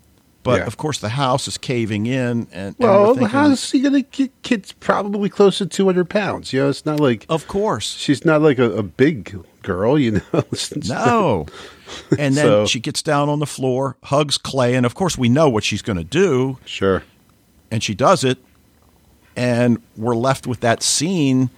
[0.47, 0.67] but yeah.
[0.67, 4.03] of course, the house is caving in, and well, and thinking, how's he going to
[4.03, 4.71] get kids?
[4.71, 6.53] Probably close to two hundred pounds.
[6.53, 9.99] You know, it's not like of course she's not like a, a big girl.
[9.99, 10.45] You know,
[10.87, 11.47] no.
[12.17, 12.67] And then so.
[12.67, 15.83] she gets down on the floor, hugs Clay, and of course, we know what she's
[15.83, 16.59] going to do.
[16.65, 17.03] Sure.
[17.73, 18.39] And she does it,
[19.35, 21.51] and we're left with that scene.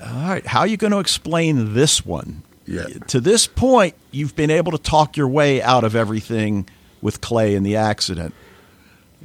[0.00, 2.44] All right, how are you going to explain this one?
[2.64, 2.86] Yeah.
[3.08, 6.68] To this point, you've been able to talk your way out of everything
[7.04, 8.34] with Clay in the accident.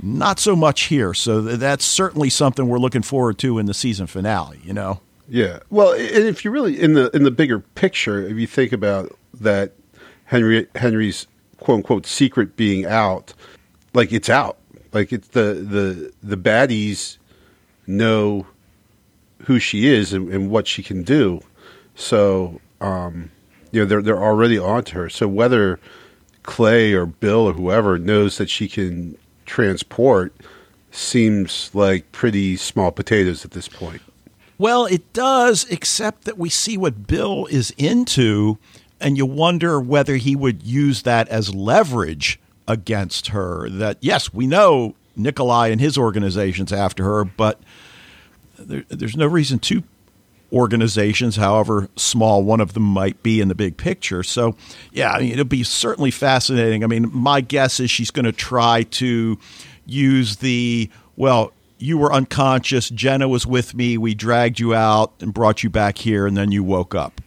[0.04, 1.14] Not so much here.
[1.14, 5.00] So that's certainly something we're looking forward to in the season finale, you know?
[5.30, 5.60] Yeah.
[5.70, 9.72] Well, if you really in the in the bigger picture, if you think about that
[10.26, 11.26] Henry Henry's
[11.58, 13.34] quote unquote secret being out,
[13.94, 14.58] like it's out.
[14.92, 17.18] Like it's the the the baddies
[17.88, 18.46] know
[19.44, 21.42] who she is and, and what she can do.
[21.96, 23.32] So um,
[23.72, 25.10] you know they're they're already onto her.
[25.10, 25.80] So whether
[26.50, 30.34] Clay or Bill or whoever knows that she can transport
[30.90, 34.02] seems like pretty small potatoes at this point.
[34.58, 38.58] Well, it does, except that we see what Bill is into,
[39.00, 43.70] and you wonder whether he would use that as leverage against her.
[43.70, 47.62] That, yes, we know Nikolai and his organization's after her, but
[48.58, 49.84] there, there's no reason to
[50.52, 54.24] organizations, however small one of them might be in the big picture.
[54.24, 54.56] So,
[54.92, 56.84] yeah, I mean, it'll be certainly fascinating.
[56.84, 59.38] I mean, my guess is she's going to try to
[59.86, 65.34] use the, well, you were unconscious, Jenna was with me, we dragged you out and
[65.34, 67.22] brought you back here, and then you woke up.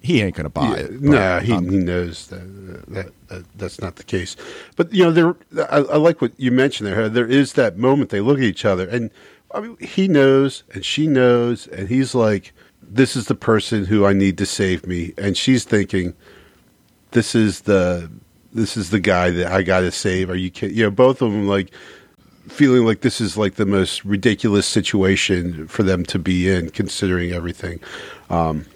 [0.00, 1.02] He ain't going to buy yeah, it.
[1.02, 4.36] No, he, um, he knows that, that, that, that's not the case.
[4.76, 5.34] But you know, there.
[5.68, 7.08] I, I like what you mentioned there.
[7.08, 9.10] There is that moment they look at each other, and
[9.56, 14.04] I mean, he knows and she knows, and he's like, "This is the person who
[14.04, 16.14] I need to save me," and she's thinking,
[17.12, 18.10] "This is the
[18.52, 20.76] this is the guy that I got to save." Are you kidding?
[20.76, 21.70] You know, both of them like
[22.48, 27.32] feeling like this is like the most ridiculous situation for them to be in, considering
[27.32, 27.80] everything.
[28.28, 28.66] Um,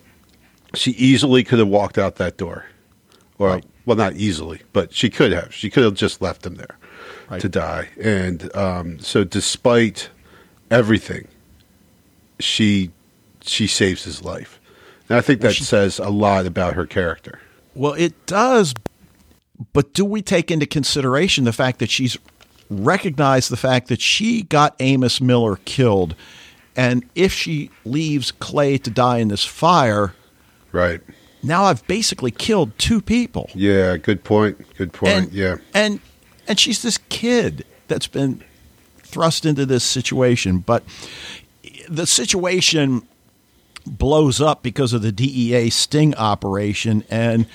[0.75, 2.65] she easily could have walked out that door,
[3.39, 3.65] or right.
[3.85, 5.55] well, not easily, but she could have.
[5.55, 6.79] She could have just left him there
[7.29, 7.41] right.
[7.41, 7.91] to die.
[8.01, 10.09] And um, so, despite
[10.71, 11.29] everything,
[12.39, 12.91] she
[13.43, 14.61] she saves his life.
[15.09, 17.41] And I think that well, she, says a lot about her character.
[17.75, 18.75] Well, it does,
[19.73, 22.17] but do we take into consideration the fact that she's
[22.69, 26.15] recognized the fact that she got Amos Miller killed,
[26.77, 30.15] and if she leaves Clay to die in this fire,
[30.73, 31.01] right?
[31.43, 33.51] Now I've basically killed two people.
[33.55, 34.59] Yeah, good point.
[34.77, 35.13] Good point.
[35.13, 36.01] And, yeah, and
[36.47, 38.45] and she's this kid that's been
[39.11, 40.59] thrust into this situation.
[40.59, 40.85] But
[41.89, 43.03] the situation
[43.87, 47.47] blows up because of the DEA sting operation, and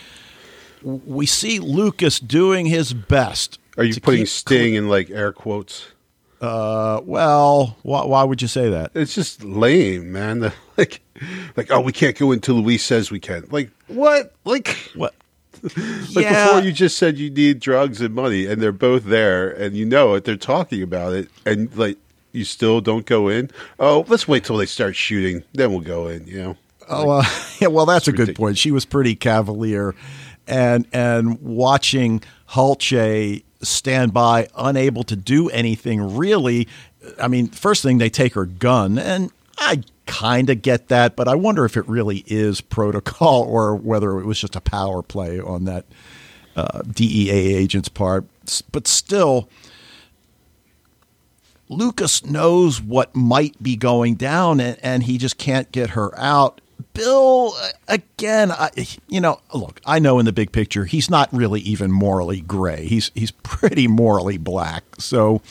[0.84, 3.60] we see Lucas doing his best.
[3.78, 5.88] Are you putting sting cl- in like air quotes?
[6.42, 8.92] Uh, well, why, why, would you say that?
[8.94, 10.52] It's just lame, man.
[10.78, 11.02] like,
[11.56, 13.48] like, oh, we can't go until Luis says we can.
[13.50, 14.34] Like, what?
[14.44, 15.16] Like, what?
[16.16, 16.46] like yeah.
[16.46, 19.86] before you just said you need drugs and money and they're both there and you
[19.86, 21.98] know it they're talking about it and like
[22.34, 23.50] you still don't go in
[23.80, 26.58] oh let's wait till they start shooting then we'll go in you know
[26.90, 27.24] oh uh,
[27.60, 28.30] yeah well that's a ridiculous.
[28.30, 29.96] good point she was pretty cavalier
[30.48, 36.68] and and watching Hulce stand by unable to do anything really
[37.20, 41.28] I mean first thing they take her gun and I kind of get that, but
[41.28, 45.40] I wonder if it really is protocol or whether it was just a power play
[45.40, 45.86] on that
[46.56, 48.26] uh, DEA agent's part.
[48.72, 49.50] But still,
[51.70, 56.62] Lucas knows what might be going down, and, and he just can't get her out.
[56.94, 57.54] Bill,
[57.88, 58.70] again, I,
[59.08, 62.86] you know, look, I know in the big picture he's not really even morally gray.
[62.86, 64.84] He's he's pretty morally black.
[65.00, 65.42] So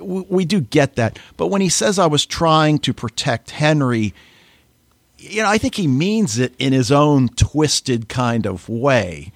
[0.00, 1.18] we, we do get that.
[1.36, 4.14] But when he says I was trying to protect Henry,
[5.18, 9.32] you know, I think he means it in his own twisted kind of way.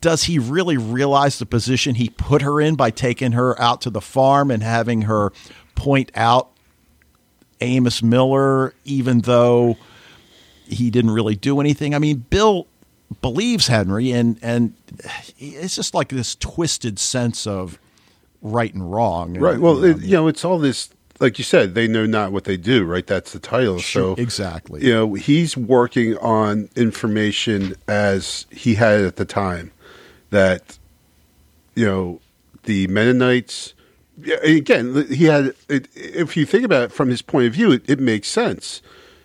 [0.00, 3.90] does he really realize the position he put her in by taking her out to
[3.90, 5.32] the farm and having her
[5.74, 6.50] point out
[7.60, 9.76] Amos Miller, even though
[10.66, 11.94] he didn't really do anything?
[11.94, 12.66] I mean, Bill
[13.20, 14.74] believes Henry, and and
[15.38, 17.78] it's just like this twisted sense of
[18.42, 19.36] right and wrong.
[19.36, 19.58] Right.
[19.58, 20.90] Well, it, you know, it's all this.
[21.18, 22.84] Like you said, they know not what they do.
[22.84, 23.06] Right.
[23.06, 23.78] That's the title.
[23.78, 24.84] Sure, so exactly.
[24.84, 29.70] You know, he's working on information as he had at the time
[30.30, 30.78] that
[31.74, 32.20] you know
[32.64, 33.74] the Mennonites.
[34.42, 35.54] Again, he had.
[35.68, 38.82] It, if you think about it from his point of view, it, it makes sense.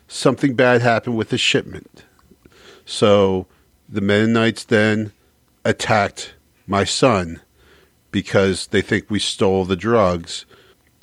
[0.08, 2.04] Something bad happened with the shipment,
[2.86, 3.47] so
[3.89, 5.12] the Mennonites then
[5.63, 6.36] attacked
[6.67, 7.41] my son
[8.15, 10.45] because they think we stole the drugs.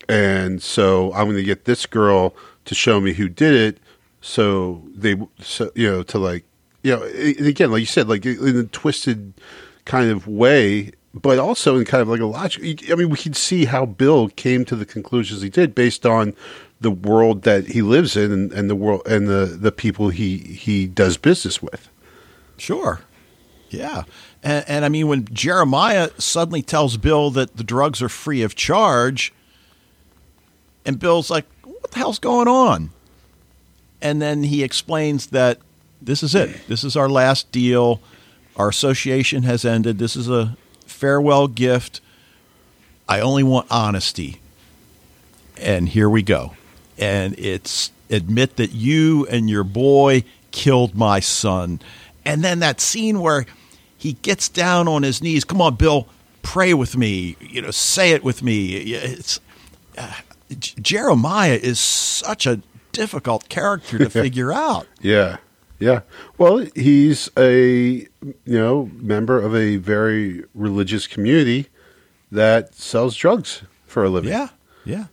[0.08, 3.78] And so I'm going to get this girl to show me who did it.
[4.22, 6.46] So they, so, you know, to like,
[6.82, 9.34] you know, and again, like you said, like in a twisted
[9.84, 13.34] kind of way, but also in kind of like a logical, I mean, we can
[13.34, 16.34] see how Bill came to the conclusions he did based on
[16.80, 20.38] the world that he lives in and, and the world and the, the people he,
[20.38, 21.90] he does business with.
[22.56, 23.00] Sure.
[23.68, 24.04] Yeah.
[24.42, 28.56] And, and, I mean, when Jeremiah suddenly tells Bill that the drugs are free of
[28.56, 29.32] charge,
[30.84, 32.90] and Bill's like, what the hell's going on?
[34.00, 35.58] And then he explains that
[36.00, 36.66] this is it.
[36.66, 38.00] This is our last deal.
[38.56, 39.98] Our association has ended.
[39.98, 42.00] This is a farewell gift.
[43.08, 44.40] I only want honesty.
[45.56, 46.54] And here we go.
[46.98, 51.80] And it's admit that you and your boy killed my son
[52.24, 53.46] and then that scene where
[54.02, 55.44] he gets down on his knees.
[55.44, 56.08] Come on, Bill,
[56.42, 57.36] pray with me.
[57.38, 58.74] You know, say it with me.
[58.74, 59.38] It's
[59.96, 60.12] uh,
[60.58, 62.60] Jeremiah is such a
[62.90, 64.88] difficult character to figure out.
[65.00, 65.36] Yeah.
[65.78, 66.00] Yeah.
[66.36, 68.08] Well, he's a you
[68.44, 71.68] know member of a very religious community
[72.32, 74.30] that sells drugs for a living.
[74.30, 74.48] Yeah.
[74.84, 75.04] Yeah.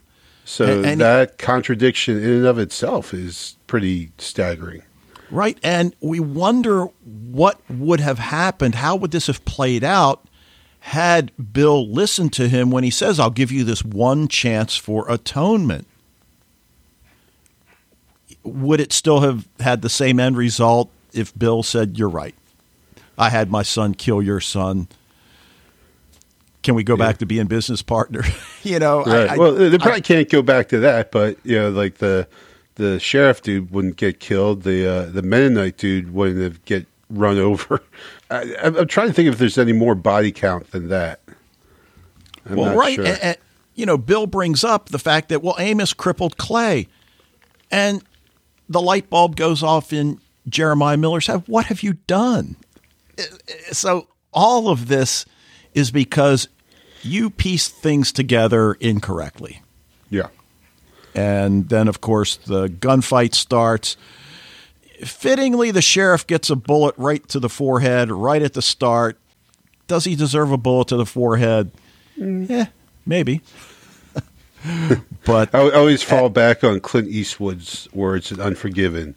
[0.44, 4.82] So and, and that he, contradiction in and of itself is pretty staggering.
[5.30, 5.58] Right.
[5.62, 8.76] And we wonder what would have happened.
[8.76, 10.24] How would this have played out
[10.80, 15.10] had Bill listened to him when he says, I'll give you this one chance for
[15.10, 15.86] atonement?
[18.42, 22.34] Would it still have had the same end result if Bill said, You're right?
[23.18, 24.88] I had my son kill your son.
[26.62, 27.06] Can we go yeah.
[27.06, 28.22] back to being business partner?
[28.62, 29.30] you know, right.
[29.30, 32.26] I, well, they probably I, can't go back to that, but you know, like the
[32.80, 34.62] the sheriff dude wouldn't get killed.
[34.62, 37.82] The uh, the Mennonite dude wouldn't have get run over.
[38.30, 41.20] I, am trying to think if there's any more body count than that.
[42.46, 42.94] I'm well, right.
[42.94, 43.04] Sure.
[43.04, 43.36] And, and,
[43.74, 46.88] you know, Bill brings up the fact that well, Amos crippled Clay,
[47.70, 48.02] and
[48.68, 51.44] the light bulb goes off in Jeremiah Miller's head.
[51.46, 52.56] What have you done?
[53.72, 55.26] So all of this
[55.74, 56.48] is because
[57.02, 59.62] you pieced things together incorrectly.
[60.08, 60.28] Yeah.
[61.14, 63.96] And then, of course, the gunfight starts.
[65.04, 69.18] Fittingly, the sheriff gets a bullet right to the forehead right at the start.
[69.86, 71.72] Does he deserve a bullet to the forehead?
[72.18, 72.48] Mm.
[72.48, 72.66] Yeah,
[73.06, 73.40] maybe.
[75.24, 79.14] but I always fall at, back on Clint Eastwood's words in Unforgiven.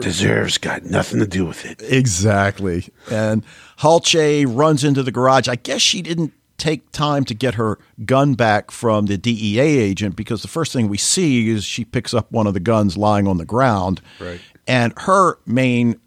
[0.00, 1.82] Deserves got nothing to do with it.
[1.82, 2.88] Exactly.
[3.10, 3.44] And
[3.80, 5.48] Hulce runs into the garage.
[5.48, 10.16] I guess she didn't take time to get her gun back from the DEA agent
[10.16, 13.26] because the first thing we see is she picks up one of the guns lying
[13.26, 14.00] on the ground.
[14.20, 14.40] Right.
[14.66, 16.00] And her main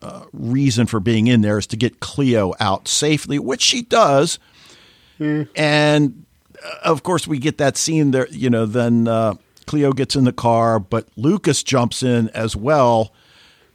[0.00, 4.38] uh, reason for being in there is to get Cleo out safely, which she does.
[5.18, 5.48] Mm.
[5.56, 6.24] And
[6.64, 9.34] uh, of course, we get that scene there, you know, then uh,
[9.66, 13.12] Cleo gets in the car, but Lucas jumps in as well,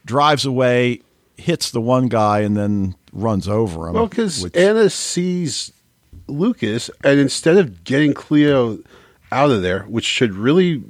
[0.05, 1.01] drives away,
[1.37, 3.93] hits the one guy, and then runs over him.
[3.93, 5.71] Well, because Anna sees
[6.27, 8.79] Lucas, and instead of getting Cleo
[9.31, 10.83] out of there, which should really,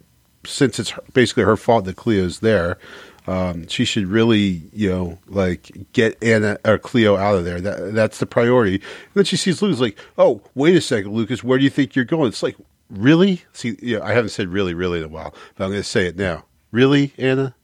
[0.46, 2.78] since it's basically her fault that Cleo's there,
[3.26, 7.62] um, she should really, you know, like get Anna or Cleo out of there.
[7.62, 8.76] That that's the priority.
[8.76, 11.96] And then she sees Lucas, like, oh, wait a second, Lucas, where do you think
[11.96, 12.28] you're going?
[12.28, 12.58] It's like,
[12.90, 13.44] really?
[13.54, 16.18] See, I haven't said really, really in a while, but I'm going to say it
[16.18, 16.46] now.
[16.72, 17.56] Really, Anna?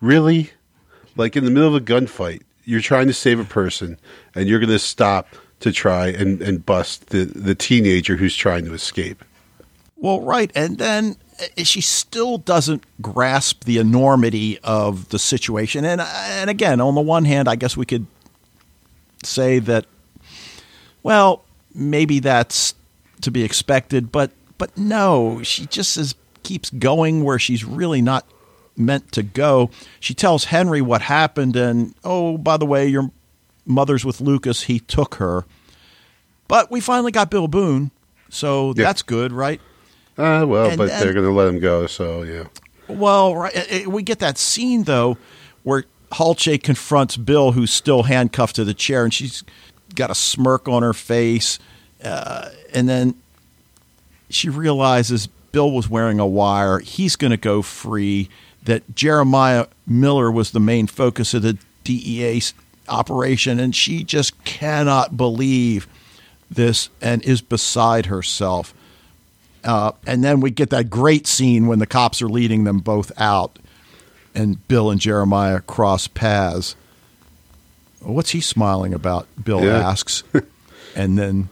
[0.00, 0.50] Really?
[1.16, 3.98] Like in the middle of a gunfight, you're trying to save a person,
[4.34, 5.28] and you're going to stop
[5.60, 9.24] to try and, and bust the, the teenager who's trying to escape.
[9.96, 10.52] Well, right.
[10.54, 15.84] And then uh, she still doesn't grasp the enormity of the situation.
[15.84, 18.06] And, and again, on the one hand, I guess we could
[19.24, 19.86] say that,
[21.02, 21.44] well,
[21.74, 22.74] maybe that's
[23.22, 28.26] to be expected, but but no, she just is, keeps going where she's really not
[28.76, 29.70] meant to go.
[30.00, 33.10] She tells Henry what happened, and oh, by the way, your
[33.68, 35.44] mother's with Lucas, he took her.
[36.48, 37.90] But we finally got Bill Boone,
[38.30, 38.84] so Yeah.
[38.84, 39.60] that's good, right?
[40.16, 42.44] Uh, well, And but then- they're going to let him go, so yeah.
[42.88, 43.54] Well, right.
[43.54, 45.18] eh, eh, We get that scene though
[45.62, 49.44] where Hulce confronts Bill, who's still handcuffed to the chair, and she's
[49.94, 51.58] got a smirk on her face,
[52.02, 53.14] uh, and then
[54.30, 56.78] she realizes Bill was wearing a wire.
[56.78, 58.28] He's going to go free.
[58.64, 62.40] That Jeremiah Miller was the main focus of the DEA
[62.88, 65.86] operation, and she just cannot believe
[66.50, 68.74] this and is beside herself.
[69.64, 73.12] Uh, and then we get that great scene when the cops are leading them both
[73.20, 73.58] out,
[74.34, 76.76] and Bill and Jeremiah cross paths.
[78.00, 79.26] What's he smiling about?
[79.42, 79.88] Bill Yeah.
[79.90, 80.22] asks,
[80.96, 81.48] and then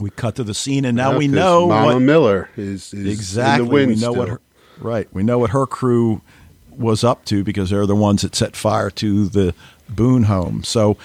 [0.00, 3.06] we cut to the scene, and now Yeah, we know Mama what Miller is, is
[3.12, 3.62] exactly.
[3.62, 4.40] in the wind we know what her,
[4.80, 5.06] right.
[5.12, 6.22] We know what her crew
[6.70, 9.52] was up to because they're the ones that set fire to the
[9.88, 10.64] Boone home.
[10.64, 10.96] So,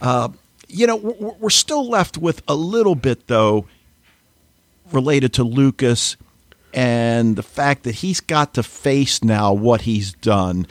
[0.00, 0.28] uh,
[0.68, 3.66] you know, we're, we're still left with a little bit though
[4.92, 6.16] related to Lucas
[6.72, 10.66] and the fact that he's got to face now what he's done.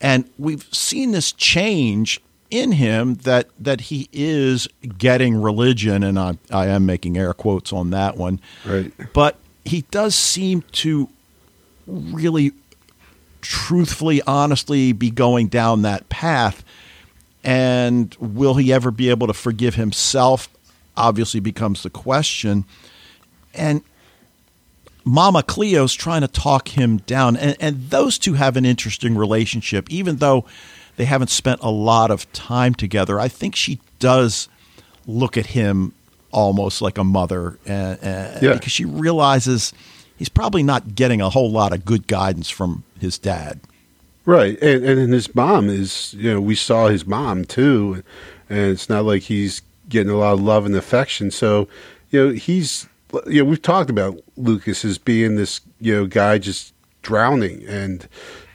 [0.00, 6.38] And we've seen this change in him that that he is getting religion and I
[6.50, 8.40] I am making air quotes on that one.
[8.64, 8.92] Right.
[9.12, 11.08] But he does seem to
[11.86, 12.52] really
[13.40, 16.64] truthfully honestly be going down that path
[17.44, 20.48] and will he ever be able to forgive himself
[20.96, 22.64] obviously becomes the question
[23.54, 23.82] and
[25.04, 29.88] Mama Cleo's trying to talk him down, and, and those two have an interesting relationship,
[29.90, 30.44] even though
[30.96, 33.18] they haven't spent a lot of time together.
[33.18, 34.48] I think she does
[35.06, 35.94] look at him
[36.30, 38.52] almost like a mother, uh, uh, Yeah.
[38.52, 39.72] because she realizes
[40.16, 43.60] he's probably not getting a whole lot of good guidance from his dad.
[44.30, 48.04] Right, and and his mom is you know we saw his mom too,
[48.48, 51.32] and it's not like he's getting a lot of love and affection.
[51.32, 51.66] So
[52.10, 52.86] you know he's
[53.26, 56.72] you know we've talked about Lucas as being this you know guy just
[57.02, 58.06] drowning, and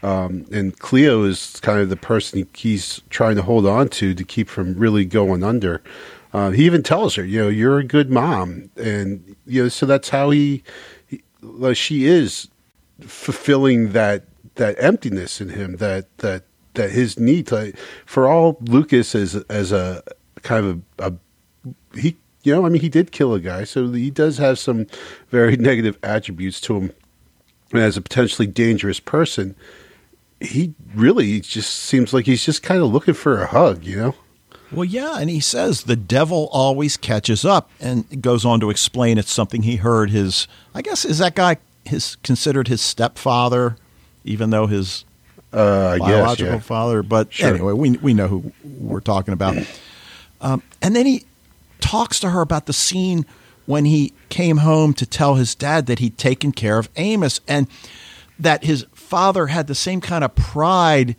[0.02, 4.24] um, and Cleo is kind of the person he's trying to hold on to to
[4.24, 5.82] keep from really going under.
[6.32, 9.86] Uh, he even tells her, you know, you're a good mom, and you know, so
[9.86, 10.64] that's how he,
[11.06, 11.22] he
[11.74, 12.48] she is
[13.02, 14.24] fulfilling that
[14.56, 16.44] that emptiness in him that that
[16.74, 17.74] that his need to
[18.06, 20.04] for all Lucas as as a
[20.42, 23.92] kind of a, a he you know I mean he did kill a guy so
[23.92, 24.88] he does have some
[25.30, 26.92] very negative attributes to him
[27.74, 29.56] as a potentially dangerous person
[30.40, 34.16] he really just seems like he's just kind of looking for a hug you know
[34.72, 39.18] Well, yeah, and he says the devil always catches up, and goes on to explain
[39.18, 40.48] it's something he heard his.
[40.74, 43.78] I guess is that guy his considered his stepfather,
[44.26, 45.06] even though his
[45.54, 46.60] uh, I guess biological yeah.
[46.60, 47.04] father.
[47.04, 47.54] But Sure.
[47.54, 49.56] anyway, we we know who we're talking about.
[50.42, 51.24] Um, and then he
[51.80, 53.26] talks to her about the scene
[53.66, 57.68] when he came home to tell his dad that he'd taken care of Amos and
[58.38, 61.16] that his father had the same kind of pride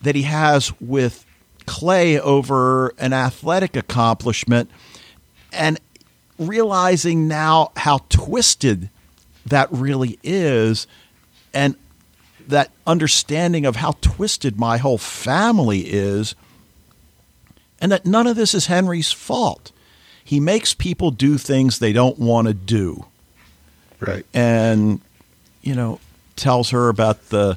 [0.00, 1.26] that he has with
[1.66, 4.70] Clay over an athletic accomplishment
[5.52, 5.80] and
[6.38, 8.88] realizing now how twisted
[9.46, 10.86] that really is
[11.52, 11.76] and
[12.48, 16.34] that understanding of how twisted my whole family is
[17.80, 19.72] and that none of this is Henry's fault.
[20.24, 23.06] He makes people do things they don't want to do
[24.00, 25.00] right and
[25.62, 26.00] you know
[26.36, 27.56] tells her about the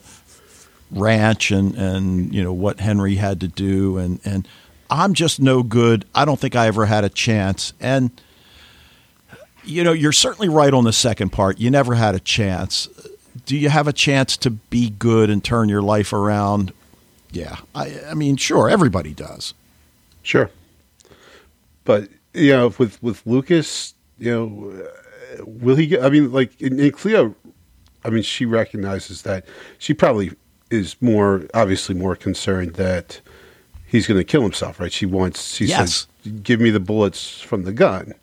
[0.91, 4.47] ranch and and you know what Henry had to do and and
[4.89, 6.05] I'm just no good.
[6.15, 8.09] I don't think I ever had a chance and
[9.63, 11.59] you know you're certainly right on the second part.
[11.59, 12.87] You never had a chance.
[13.47, 16.71] Do you have a chance to be good and turn your life around?
[17.31, 17.57] Yeah.
[17.73, 19.53] I I mean sure everybody does.
[20.21, 20.51] Sure,
[21.85, 24.87] but you know, with with Lucas, you know,
[25.45, 26.03] will he get?
[26.03, 27.33] I mean, like in, in Cleo,
[28.03, 29.45] I mean, she recognizes that
[29.79, 30.31] she probably
[30.69, 33.21] is more obviously more concerned that
[33.85, 34.91] he's going to kill himself, right?
[34.91, 35.55] She wants.
[35.55, 36.07] She Yes.
[36.23, 38.13] says, "Give me the bullets from the gun."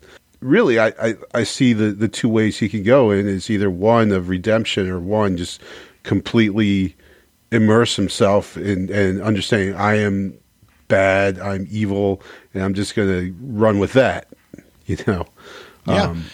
[0.45, 3.69] Really, I, I, I see the, the two ways he can go and it's either
[3.69, 5.61] one of redemption or one just
[6.03, 6.95] completely
[7.51, 10.37] immerse himself in and understanding I am
[10.87, 12.21] bad, I'm evil,
[12.53, 14.27] and I'm just going to run with that.
[14.87, 15.25] You know,
[15.87, 16.03] Yeah.
[16.03, 16.25] Um,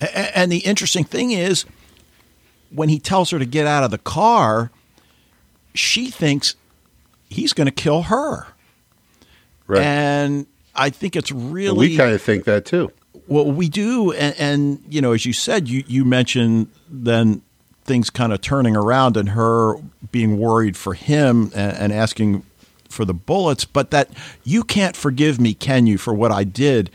[0.00, 1.66] and the interesting thing is,
[2.70, 4.70] when he tells her to get out of the car,
[5.74, 6.54] she thinks
[7.28, 8.46] he's going to kill her.
[9.66, 9.82] right.
[9.82, 12.90] And I think it's really we kind of think that too.
[13.30, 17.42] Well, we do, and, and you know, as you said, you you mentioned then
[17.84, 19.76] things kind of turning around and her
[20.10, 22.44] being worried for him and, and asking
[22.88, 24.10] for the bullets, but that
[24.42, 26.90] you can't forgive me, can you, for what I did?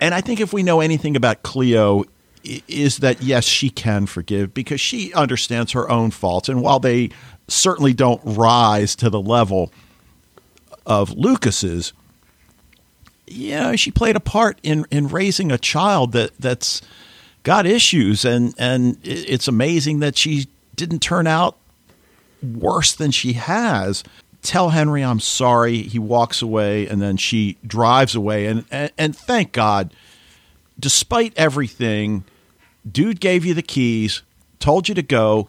[0.00, 2.04] And I think if we know anything about Cleo,
[2.42, 7.10] is that yes, she can forgive because she understands her own faults, and while they
[7.46, 9.72] certainly don't rise to the level
[10.84, 11.92] of Lucas's,
[13.26, 16.82] you know, she played a part in in raising a child that that's
[17.42, 21.56] got issues, and and it's amazing that she didn't turn out
[22.42, 24.04] worse than she has.
[24.42, 25.82] Tell Henry I'm sorry.
[25.82, 29.92] He walks away, and then she drives away, and and, and thank God,
[30.78, 32.24] despite everything,
[32.90, 34.22] dude gave you the keys,
[34.58, 35.48] told you to go.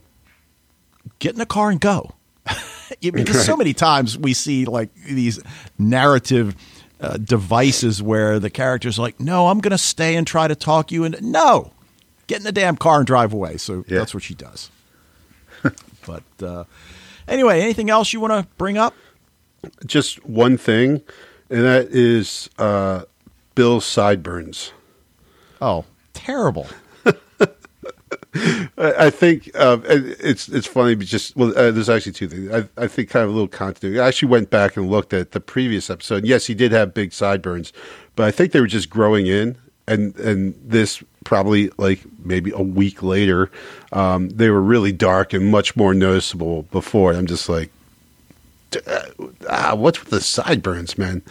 [1.20, 2.12] Get in the car and go.
[3.02, 5.40] because so many times we see like these
[5.78, 6.56] narrative
[7.00, 10.92] uh, devices where the character's like, "No, I'm going to stay and try to talk
[10.92, 11.72] you," and no,
[12.28, 13.58] get in the damn car and drive away.
[13.58, 14.00] So yeah.
[14.00, 14.70] that's what she does.
[16.06, 16.64] but uh,
[17.28, 18.94] anyway, anything else you want to bring up?
[19.86, 21.02] Just one thing,
[21.50, 23.04] and that is uh,
[23.56, 24.72] Bill's sideburns.
[25.62, 26.68] Oh, terrible.
[28.78, 30.96] I think uh, it's it's funny.
[30.96, 32.52] but Just well, uh, there's actually two things.
[32.52, 34.00] I, I think kind of a little continuity.
[34.00, 36.26] I actually went back and looked at the previous episode.
[36.26, 37.74] Yes, he did have big sideburns,
[38.16, 39.58] but I think they were just growing in,
[39.88, 43.52] and and this probably like maybe a week later,
[43.92, 47.14] um, they were really dark and much more noticeable before.
[47.14, 47.72] I'm just like,
[49.50, 51.22] ah, what's with the sideburns, man?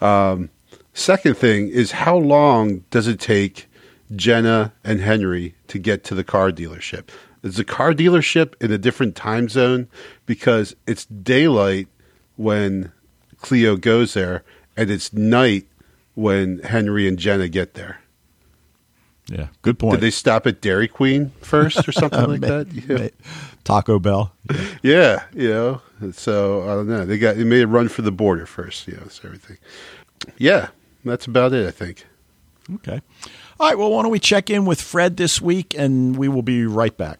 [0.00, 0.50] Um,
[0.94, 3.65] second thing is how long does it take
[4.14, 7.08] Jenna and Henry to get to the car dealership?
[7.42, 9.88] Is the car dealership in a different time zone
[10.26, 11.88] because it's daylight
[12.36, 12.92] when
[13.40, 14.42] Cleo goes there
[14.76, 15.66] and it's night
[16.14, 18.00] when Henry and Jenna get there?
[19.28, 19.94] Yeah, good point.
[19.94, 22.68] Did they stop at Dairy Queen first or something like that?
[22.72, 23.08] Yeah.
[23.64, 24.32] Taco Bell.
[24.48, 24.64] Yeah.
[24.82, 25.82] yeah, you know.
[26.12, 27.04] So I don't know.
[27.04, 28.86] They got they made a run for the border first.
[28.86, 29.58] You know, so everything.
[30.38, 30.68] Yeah,
[31.04, 31.66] that's about it.
[31.66, 32.06] I think.
[32.76, 33.00] Okay.
[33.58, 33.78] All right.
[33.78, 36.96] Well, why don't we check in with Fred this week, and we will be right
[36.96, 37.18] back.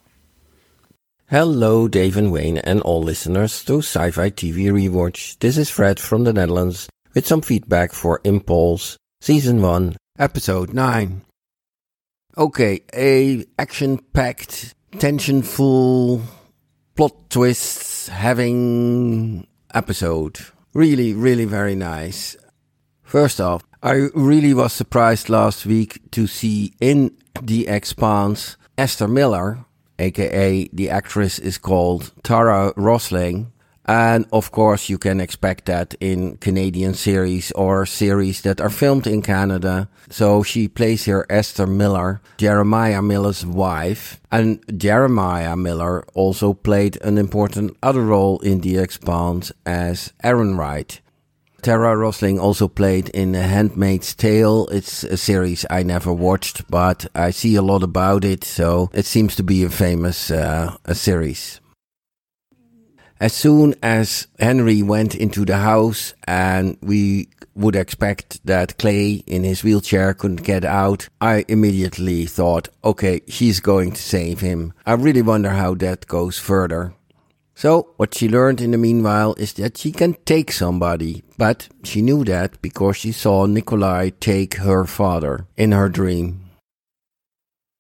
[1.28, 5.39] Hello, Dave and Wayne, and all listeners to Sci-Fi TV Rewatch.
[5.39, 11.22] This is Fred from the Netherlands with some feedback for Impulse Season One, Episode Nine.
[12.37, 16.22] Okay, a action-packed, tension-full,
[16.95, 20.39] plot twists having episode.
[20.74, 22.37] Really, really very nice.
[23.03, 29.64] First off, I really was surprised last week to see in The Expanse Esther Miller,
[30.01, 33.53] aka the actress is called Tara Rosling,
[33.87, 39.07] and of course, you can expect that in Canadian series or series that are filmed
[39.07, 39.89] in Canada.
[40.11, 44.20] So she plays here Esther Miller, Jeremiah Miller's wife.
[44.32, 50.99] And Jeremiah Miller also played an important other role in The Expanse as Errinwright.
[51.62, 54.66] Tara Rosling also played in The Handmaid's Tale.
[54.68, 59.07] It's a series I never watched, but I see a lot about it, so it
[59.07, 61.61] seems to be a famous uh, a series.
[63.18, 69.42] As soon as Henry went into the house and we would expect that Clay in
[69.42, 74.74] his wheelchair couldn't get out, I immediately thought, okay, she's going to save him.
[74.84, 76.92] I really wonder how that goes further.
[77.57, 82.02] So, what she learned in the meanwhile is that she can take somebody, but she
[82.02, 86.42] knew that because she saw Nikolai take her father in her dream.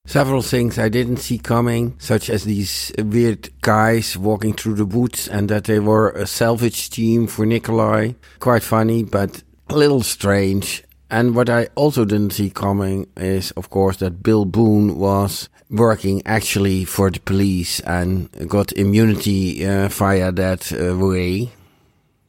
[0.06, 5.28] Several things I didn't see coming, such as these weird guys walking through the woods
[5.28, 8.12] and that they were a salvage team for Nikolai.
[8.38, 10.84] Quite funny, but a little strange.
[11.10, 16.22] And what I also didn't see coming is, of course, that Bill Boone was working
[16.26, 21.52] actually for the police and got immunity uh, via that uh, way.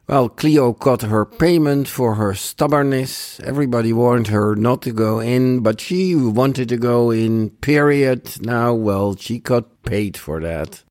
[0.07, 3.41] Well, Cleo got her payment for her stubbornness.
[3.41, 8.39] Everybody warned her not to go in, but she wanted to go in, period.
[8.41, 10.83] Now, well, she got paid for that.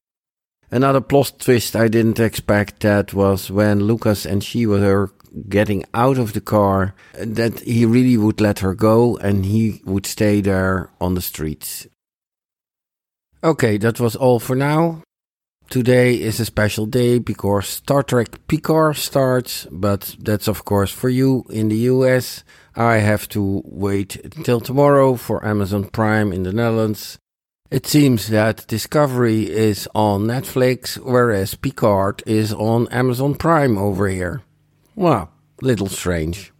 [0.70, 5.12] Another plot twist I didn't expect that was when Lucas and she were
[5.48, 10.06] getting out of the car, that he really would let her go and he would
[10.06, 11.86] stay there on the streets.
[13.44, 15.02] Okay, that was all for now.
[15.68, 21.08] Today is a special day because Star Trek Picard starts, but that's of course for
[21.08, 22.44] you in the US.
[22.76, 27.18] I have to wait until tomorrow for Amazon Prime in the Netherlands.
[27.70, 34.42] It seems that Discovery is on Netflix, whereas Picard is on Amazon Prime over here.
[34.94, 36.52] Well, little strange.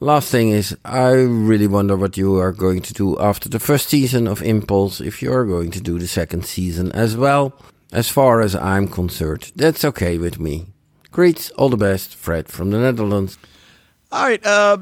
[0.00, 3.90] Last thing is, I really wonder what you are going to do after the first
[3.90, 7.52] season of Impulse, if you are going to do the second season as well.
[7.92, 10.68] As far as I'm concerned, that's okay with me.
[11.10, 13.36] Great, all the best, Fred from the Netherlands.
[14.10, 14.44] All right.
[14.44, 14.78] Uh,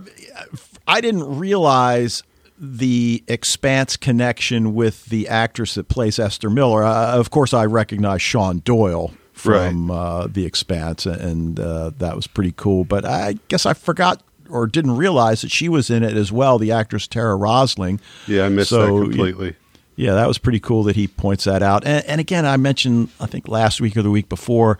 [0.86, 2.22] I didn't realize
[2.61, 6.84] the Expanse connection with the actress that plays Esther Miller.
[6.84, 12.26] Uh, of course, I recognize Shawn Doyle from uh, the Expanse, and uh, that was
[12.26, 12.84] pretty cool.
[12.84, 16.59] But I guess I forgot or didn't realize that she was in it as well.
[16.59, 18.00] The actress Tara Rosling.
[18.26, 19.54] Yeah, I missed So, that completely.
[19.94, 21.84] Yeah, that was pretty cool that he points that out.
[21.84, 24.78] And, and again, I mentioned, I think last week or the week before,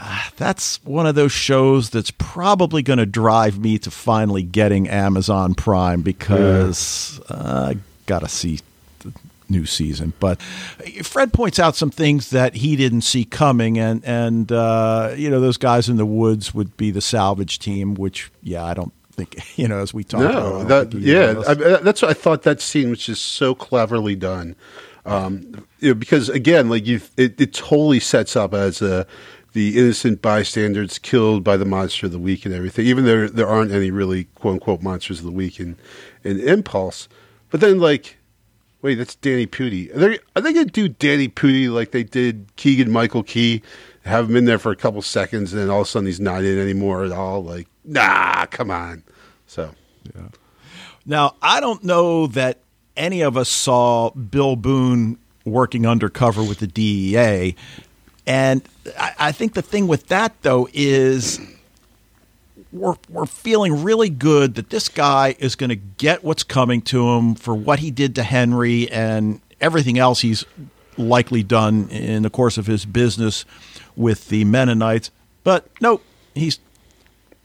[0.00, 4.88] uh, that's one of those shows that's probably going to drive me to finally getting
[4.88, 8.60] Amazon Prime because uh, I got to see
[9.00, 9.12] the
[9.48, 10.12] new season.
[10.20, 10.40] But
[11.02, 15.40] Fred points out some things that he didn't see coming, and and uh, you know
[15.40, 19.36] those guys in the woods would be the salvage team, which yeah, I don't think
[19.58, 20.24] you know as we talked.
[20.24, 22.42] about, No, don't that yeah, I, that's what I thought.
[22.42, 24.54] That scene which is so cleverly done,
[25.04, 29.06] um, you know, because again, like you, it, it totally sets up as a
[29.58, 32.86] the innocent bystanders killed by the monster of the week and everything.
[32.86, 35.76] Even though there aren't any really quote unquote monsters of the week in
[36.22, 37.08] in Impulse,
[37.50, 38.16] but then like.
[38.80, 39.92] Wait, that's Danny Pudi.
[39.92, 43.60] Are they, are they to do Danny Pudi like they did Keegan Michael Key?
[44.04, 46.20] Have him in there for a couple seconds, and then all of a sudden he's
[46.20, 47.42] not in anymore at all?
[47.42, 49.02] Like, nah, come on.
[49.48, 49.74] So,
[51.04, 52.60] Now, I don't know that
[52.96, 57.56] any of us saw Bill Boone working undercover with the DEA.
[58.28, 58.62] And
[58.98, 61.40] I, I think the thing with that, though, is
[62.70, 67.08] we're, we're feeling really good that this guy is going to get what's coming to
[67.08, 70.44] him for what he did to Henry and everything else he's
[70.98, 73.46] likely done in the course of his business
[73.96, 75.10] with the Mennonites.
[75.42, 76.04] But nope,
[76.34, 76.58] he's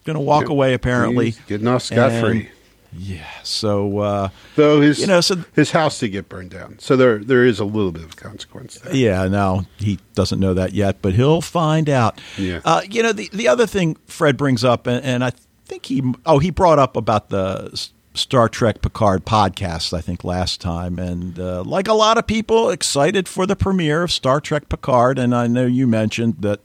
[0.03, 1.25] going to walk away apparently.
[1.27, 2.49] He's getting off scot free.
[2.97, 3.25] Yeah.
[3.43, 7.17] So uh, Though his You know, so- his house did get burned down, so there
[7.19, 8.95] there is a little bit of consequence there.
[8.95, 12.19] yeah, now he doesn't know that yet, but he'll find out.
[12.37, 12.61] Yeah.
[12.65, 15.31] Uh, you know, the the other thing Fred brings up, and, and I
[15.65, 19.91] think he oh he brought up about the Star Trek Picard podcast.
[19.91, 24.03] I think last time, and uh, like a lot of people, excited for the premiere
[24.03, 25.17] of Star Trek Picard.
[25.17, 26.59] And I know you mentioned that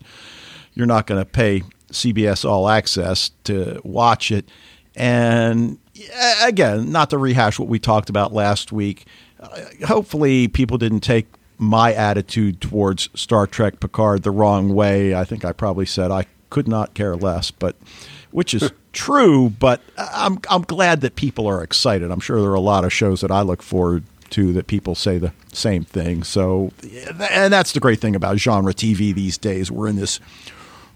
[0.74, 4.48] you're not going to pay CBS All Access to watch it.
[4.94, 5.78] And
[6.42, 9.06] again, not to rehash what we talked about last week,
[9.40, 11.26] uh, hopefully people didn't take
[11.58, 15.14] my attitude towards Star Trek Picard the wrong way.
[15.14, 17.76] I think I probably said I could not care less, but
[18.30, 22.10] which is true, but I'm I'm glad that people are excited.
[22.10, 24.94] I'm sure there are a lot of shows that I look forward to that people
[24.94, 26.22] say the same thing.
[26.22, 26.72] So
[27.30, 29.70] and that's the great thing about genre TV these days.
[29.70, 30.20] We're in this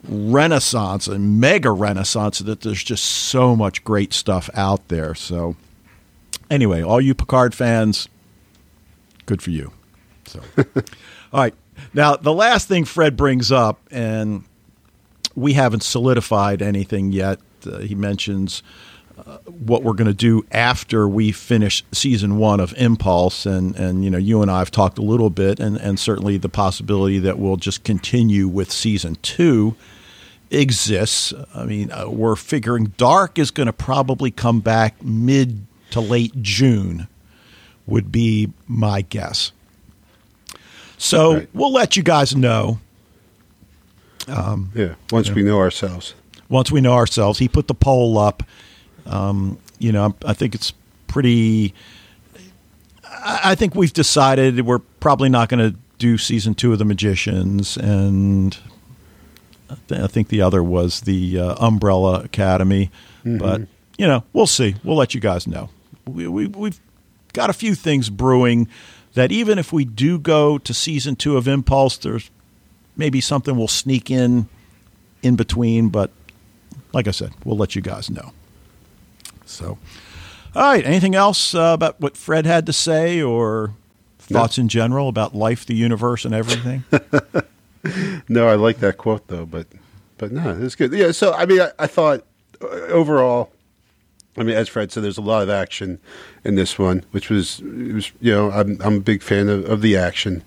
[0.09, 5.15] renaissance and mega renaissance that there's just so much great stuff out there.
[5.15, 5.57] So
[6.51, 8.09] anyway, all you Picard fans,
[9.27, 9.73] good for you.
[10.27, 10.75] So all
[11.33, 11.55] right.
[11.95, 14.45] Now the last thing Fred brings up and
[15.35, 17.39] we haven't solidified anything yet.
[17.67, 18.63] Uh, he mentions
[19.47, 24.11] what we're going to do after we finish season one of Impulse, and and you
[24.11, 27.39] know you and I have talked a little bit, and and certainly the possibility that
[27.39, 29.75] we'll just continue with season two
[30.51, 31.33] exists.
[31.55, 36.33] I mean, uh, we're figuring Dark is going to probably come back mid to late
[36.43, 37.09] June,
[37.87, 39.53] would be my guess.
[40.99, 41.49] So Right.
[41.53, 42.79] we'll let you guys know
[44.29, 46.15] Yeah, once we know ourselves.
[46.49, 47.39] once we know ourselves.
[47.41, 48.43] He put the poll up.
[49.07, 50.73] Um, you know, I think it's
[51.07, 51.75] pretty.
[53.25, 57.77] I think we've decided we're probably not going to do season two of The Magicians,
[57.77, 58.57] and
[59.71, 62.91] I th- I think the other was the uh, Umbrella Academy.
[63.25, 63.63] But
[63.99, 64.75] you know, we'll see.
[64.83, 65.69] We'll let you guys know.
[66.07, 66.81] We, we, we've
[67.33, 68.67] got a few things brewing
[69.15, 72.31] that even if we do go to season two of Impulse, there's
[72.97, 74.49] maybe something we'll sneak in
[75.23, 76.11] in between, but
[76.93, 78.33] like I said, we'll let you guys know.
[79.53, 79.79] So,
[80.55, 80.85] all right.
[80.85, 83.75] Anything else uh, about what Fred had to say or
[84.19, 86.85] thoughts in general about life, the universe, and everything?
[88.29, 89.67] No, I like that quote though, but
[90.17, 90.93] but no, it's good.
[90.93, 92.25] Yeah, so I mean, I, I thought
[92.63, 93.51] uh, overall,
[94.37, 95.99] I mean, as Fred said, there's a lot of action
[96.45, 99.69] in this one, which was it was you know I'm I'm a big fan of,
[99.69, 100.45] of the action.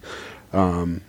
[0.54, 1.02] Um,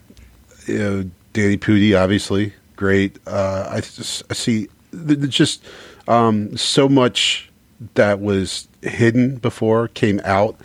[0.66, 3.18] you know, Danny Pudi, obviously great.
[3.26, 5.64] Uh, I just I see th- th- just
[6.08, 7.45] um, so much
[7.94, 10.56] that was hidden before came out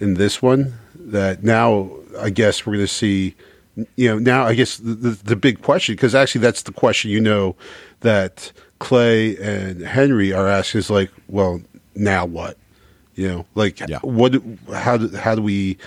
[0.00, 3.34] in this one that now I guess we're going to see.
[3.94, 7.10] You know, now I guess the, the, the big question, because actually that's the question
[7.12, 7.54] you know
[8.00, 8.50] that
[8.80, 11.60] Clay and Henry are asking is like, well,
[11.94, 12.56] now what?
[13.14, 13.98] You know, like Yeah.
[14.00, 14.34] what?
[14.74, 15.78] How do, how do we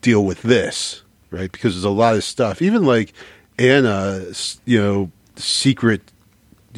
[0.00, 1.50] deal with this, right?
[1.52, 2.62] Because there's a lot of stuff.
[2.62, 3.12] Even like
[3.58, 4.24] Anna,
[4.64, 6.00] you know, secret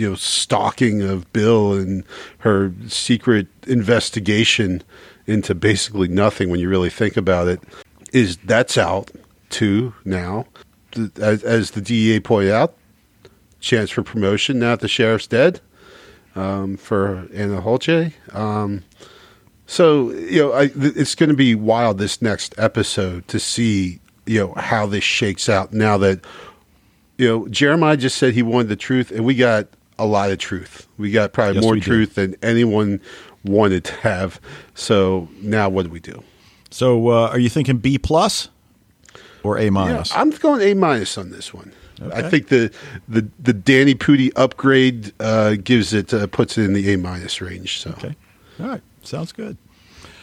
[0.00, 2.04] you know stalking of Bill and
[2.38, 4.82] her secret investigation
[5.26, 7.60] into basically nothing when you really think about it
[8.12, 9.10] is that's out
[9.50, 10.46] too now
[11.20, 12.74] as, as the DEA pointed out
[13.60, 15.60] chance for promotion now that the sheriff's dead
[16.34, 18.12] um, for Anna Hulce.
[18.34, 18.82] Um,
[19.66, 24.00] so you know, I, th- it's going to be wild this next episode to see
[24.26, 25.72] you know how this shakes out.
[25.72, 26.24] Now that
[27.18, 29.68] you know Jeremiah just said he wanted the truth, and we got
[30.00, 30.86] a lot of truth.
[30.98, 31.86] We got probably Yes, more we did.
[31.86, 33.00] truth than anyone
[33.44, 34.40] wanted to have.
[34.74, 36.22] So now what do we do?
[36.70, 38.48] So, uh, are you thinking B plus
[39.42, 40.10] or A minus?
[40.12, 41.72] Yeah, I'm going A minus on this one.
[42.14, 42.72] I think the
[43.08, 47.40] the the Danny Pudi upgrade uh, gives it uh, puts it in the A minus
[47.42, 47.78] range.
[47.80, 48.16] So okay.
[48.58, 48.80] All right.
[49.02, 49.58] Sounds good.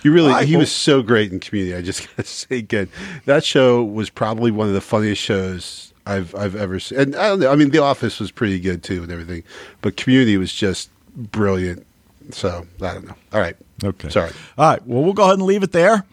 [0.03, 1.75] you really All right, he well- was so great in Community.
[1.75, 2.89] I just gotta say again,
[3.25, 6.99] that show was probably one of the funniest shows I've I've ever seen.
[6.99, 7.51] And I don't know.
[7.51, 9.43] I mean, The Office was pretty good too and everything,
[9.82, 11.86] but Community was just brilliant.
[12.32, 13.16] So I don't know.
[13.34, 13.55] All right.
[13.84, 14.10] Okay.
[14.10, 14.32] Sorry.
[14.58, 14.86] All right.
[14.88, 16.05] Well, we'll go ahead and leave it there.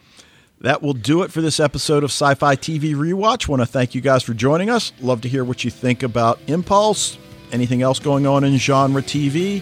[0.61, 3.47] That will do it for this episode of Sci Fi TV Rewatch.
[3.47, 4.93] Want to thank you guys for joining us.
[5.01, 7.17] Love to hear what you think about Impulse,
[7.51, 9.61] anything else going on in genre TV.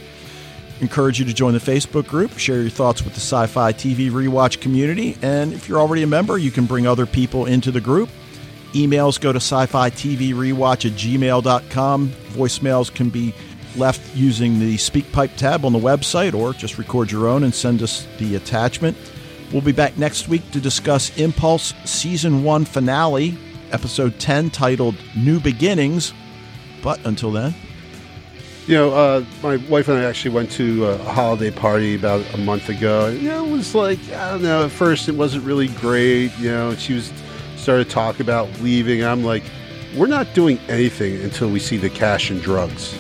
[0.82, 4.12] Encourage you to join the Facebook group, share your thoughts with the Sci Fi TV
[4.12, 5.18] Rewatch community.
[5.22, 8.10] And if you're already a member, you can bring other people into the group.
[8.74, 12.10] Emails go to sci fi TV rewatch at gmail.com.
[12.10, 13.34] Voicemails can be
[13.76, 17.82] left using the SpeakPipe tab on the website or just record your own and send
[17.82, 18.98] us the attachment.
[19.52, 23.38] We'll be back next week to discuss Impulse Season 1 finale,
[23.72, 26.14] Episode 10, titled New Beginnings.
[26.82, 27.54] But until then,
[28.66, 32.38] You know, uh, my wife and I actually went to a holiday party about a
[32.38, 33.10] month ago.
[33.10, 34.66] You know, it was like I don't know.
[34.66, 36.32] At first, it wasn't really great.
[36.40, 37.12] You know, she was
[37.64, 39.04] started talking about leaving.
[39.04, 39.44] I'm like,
[39.96, 43.00] we're not doing anything until we see the cash and drugs.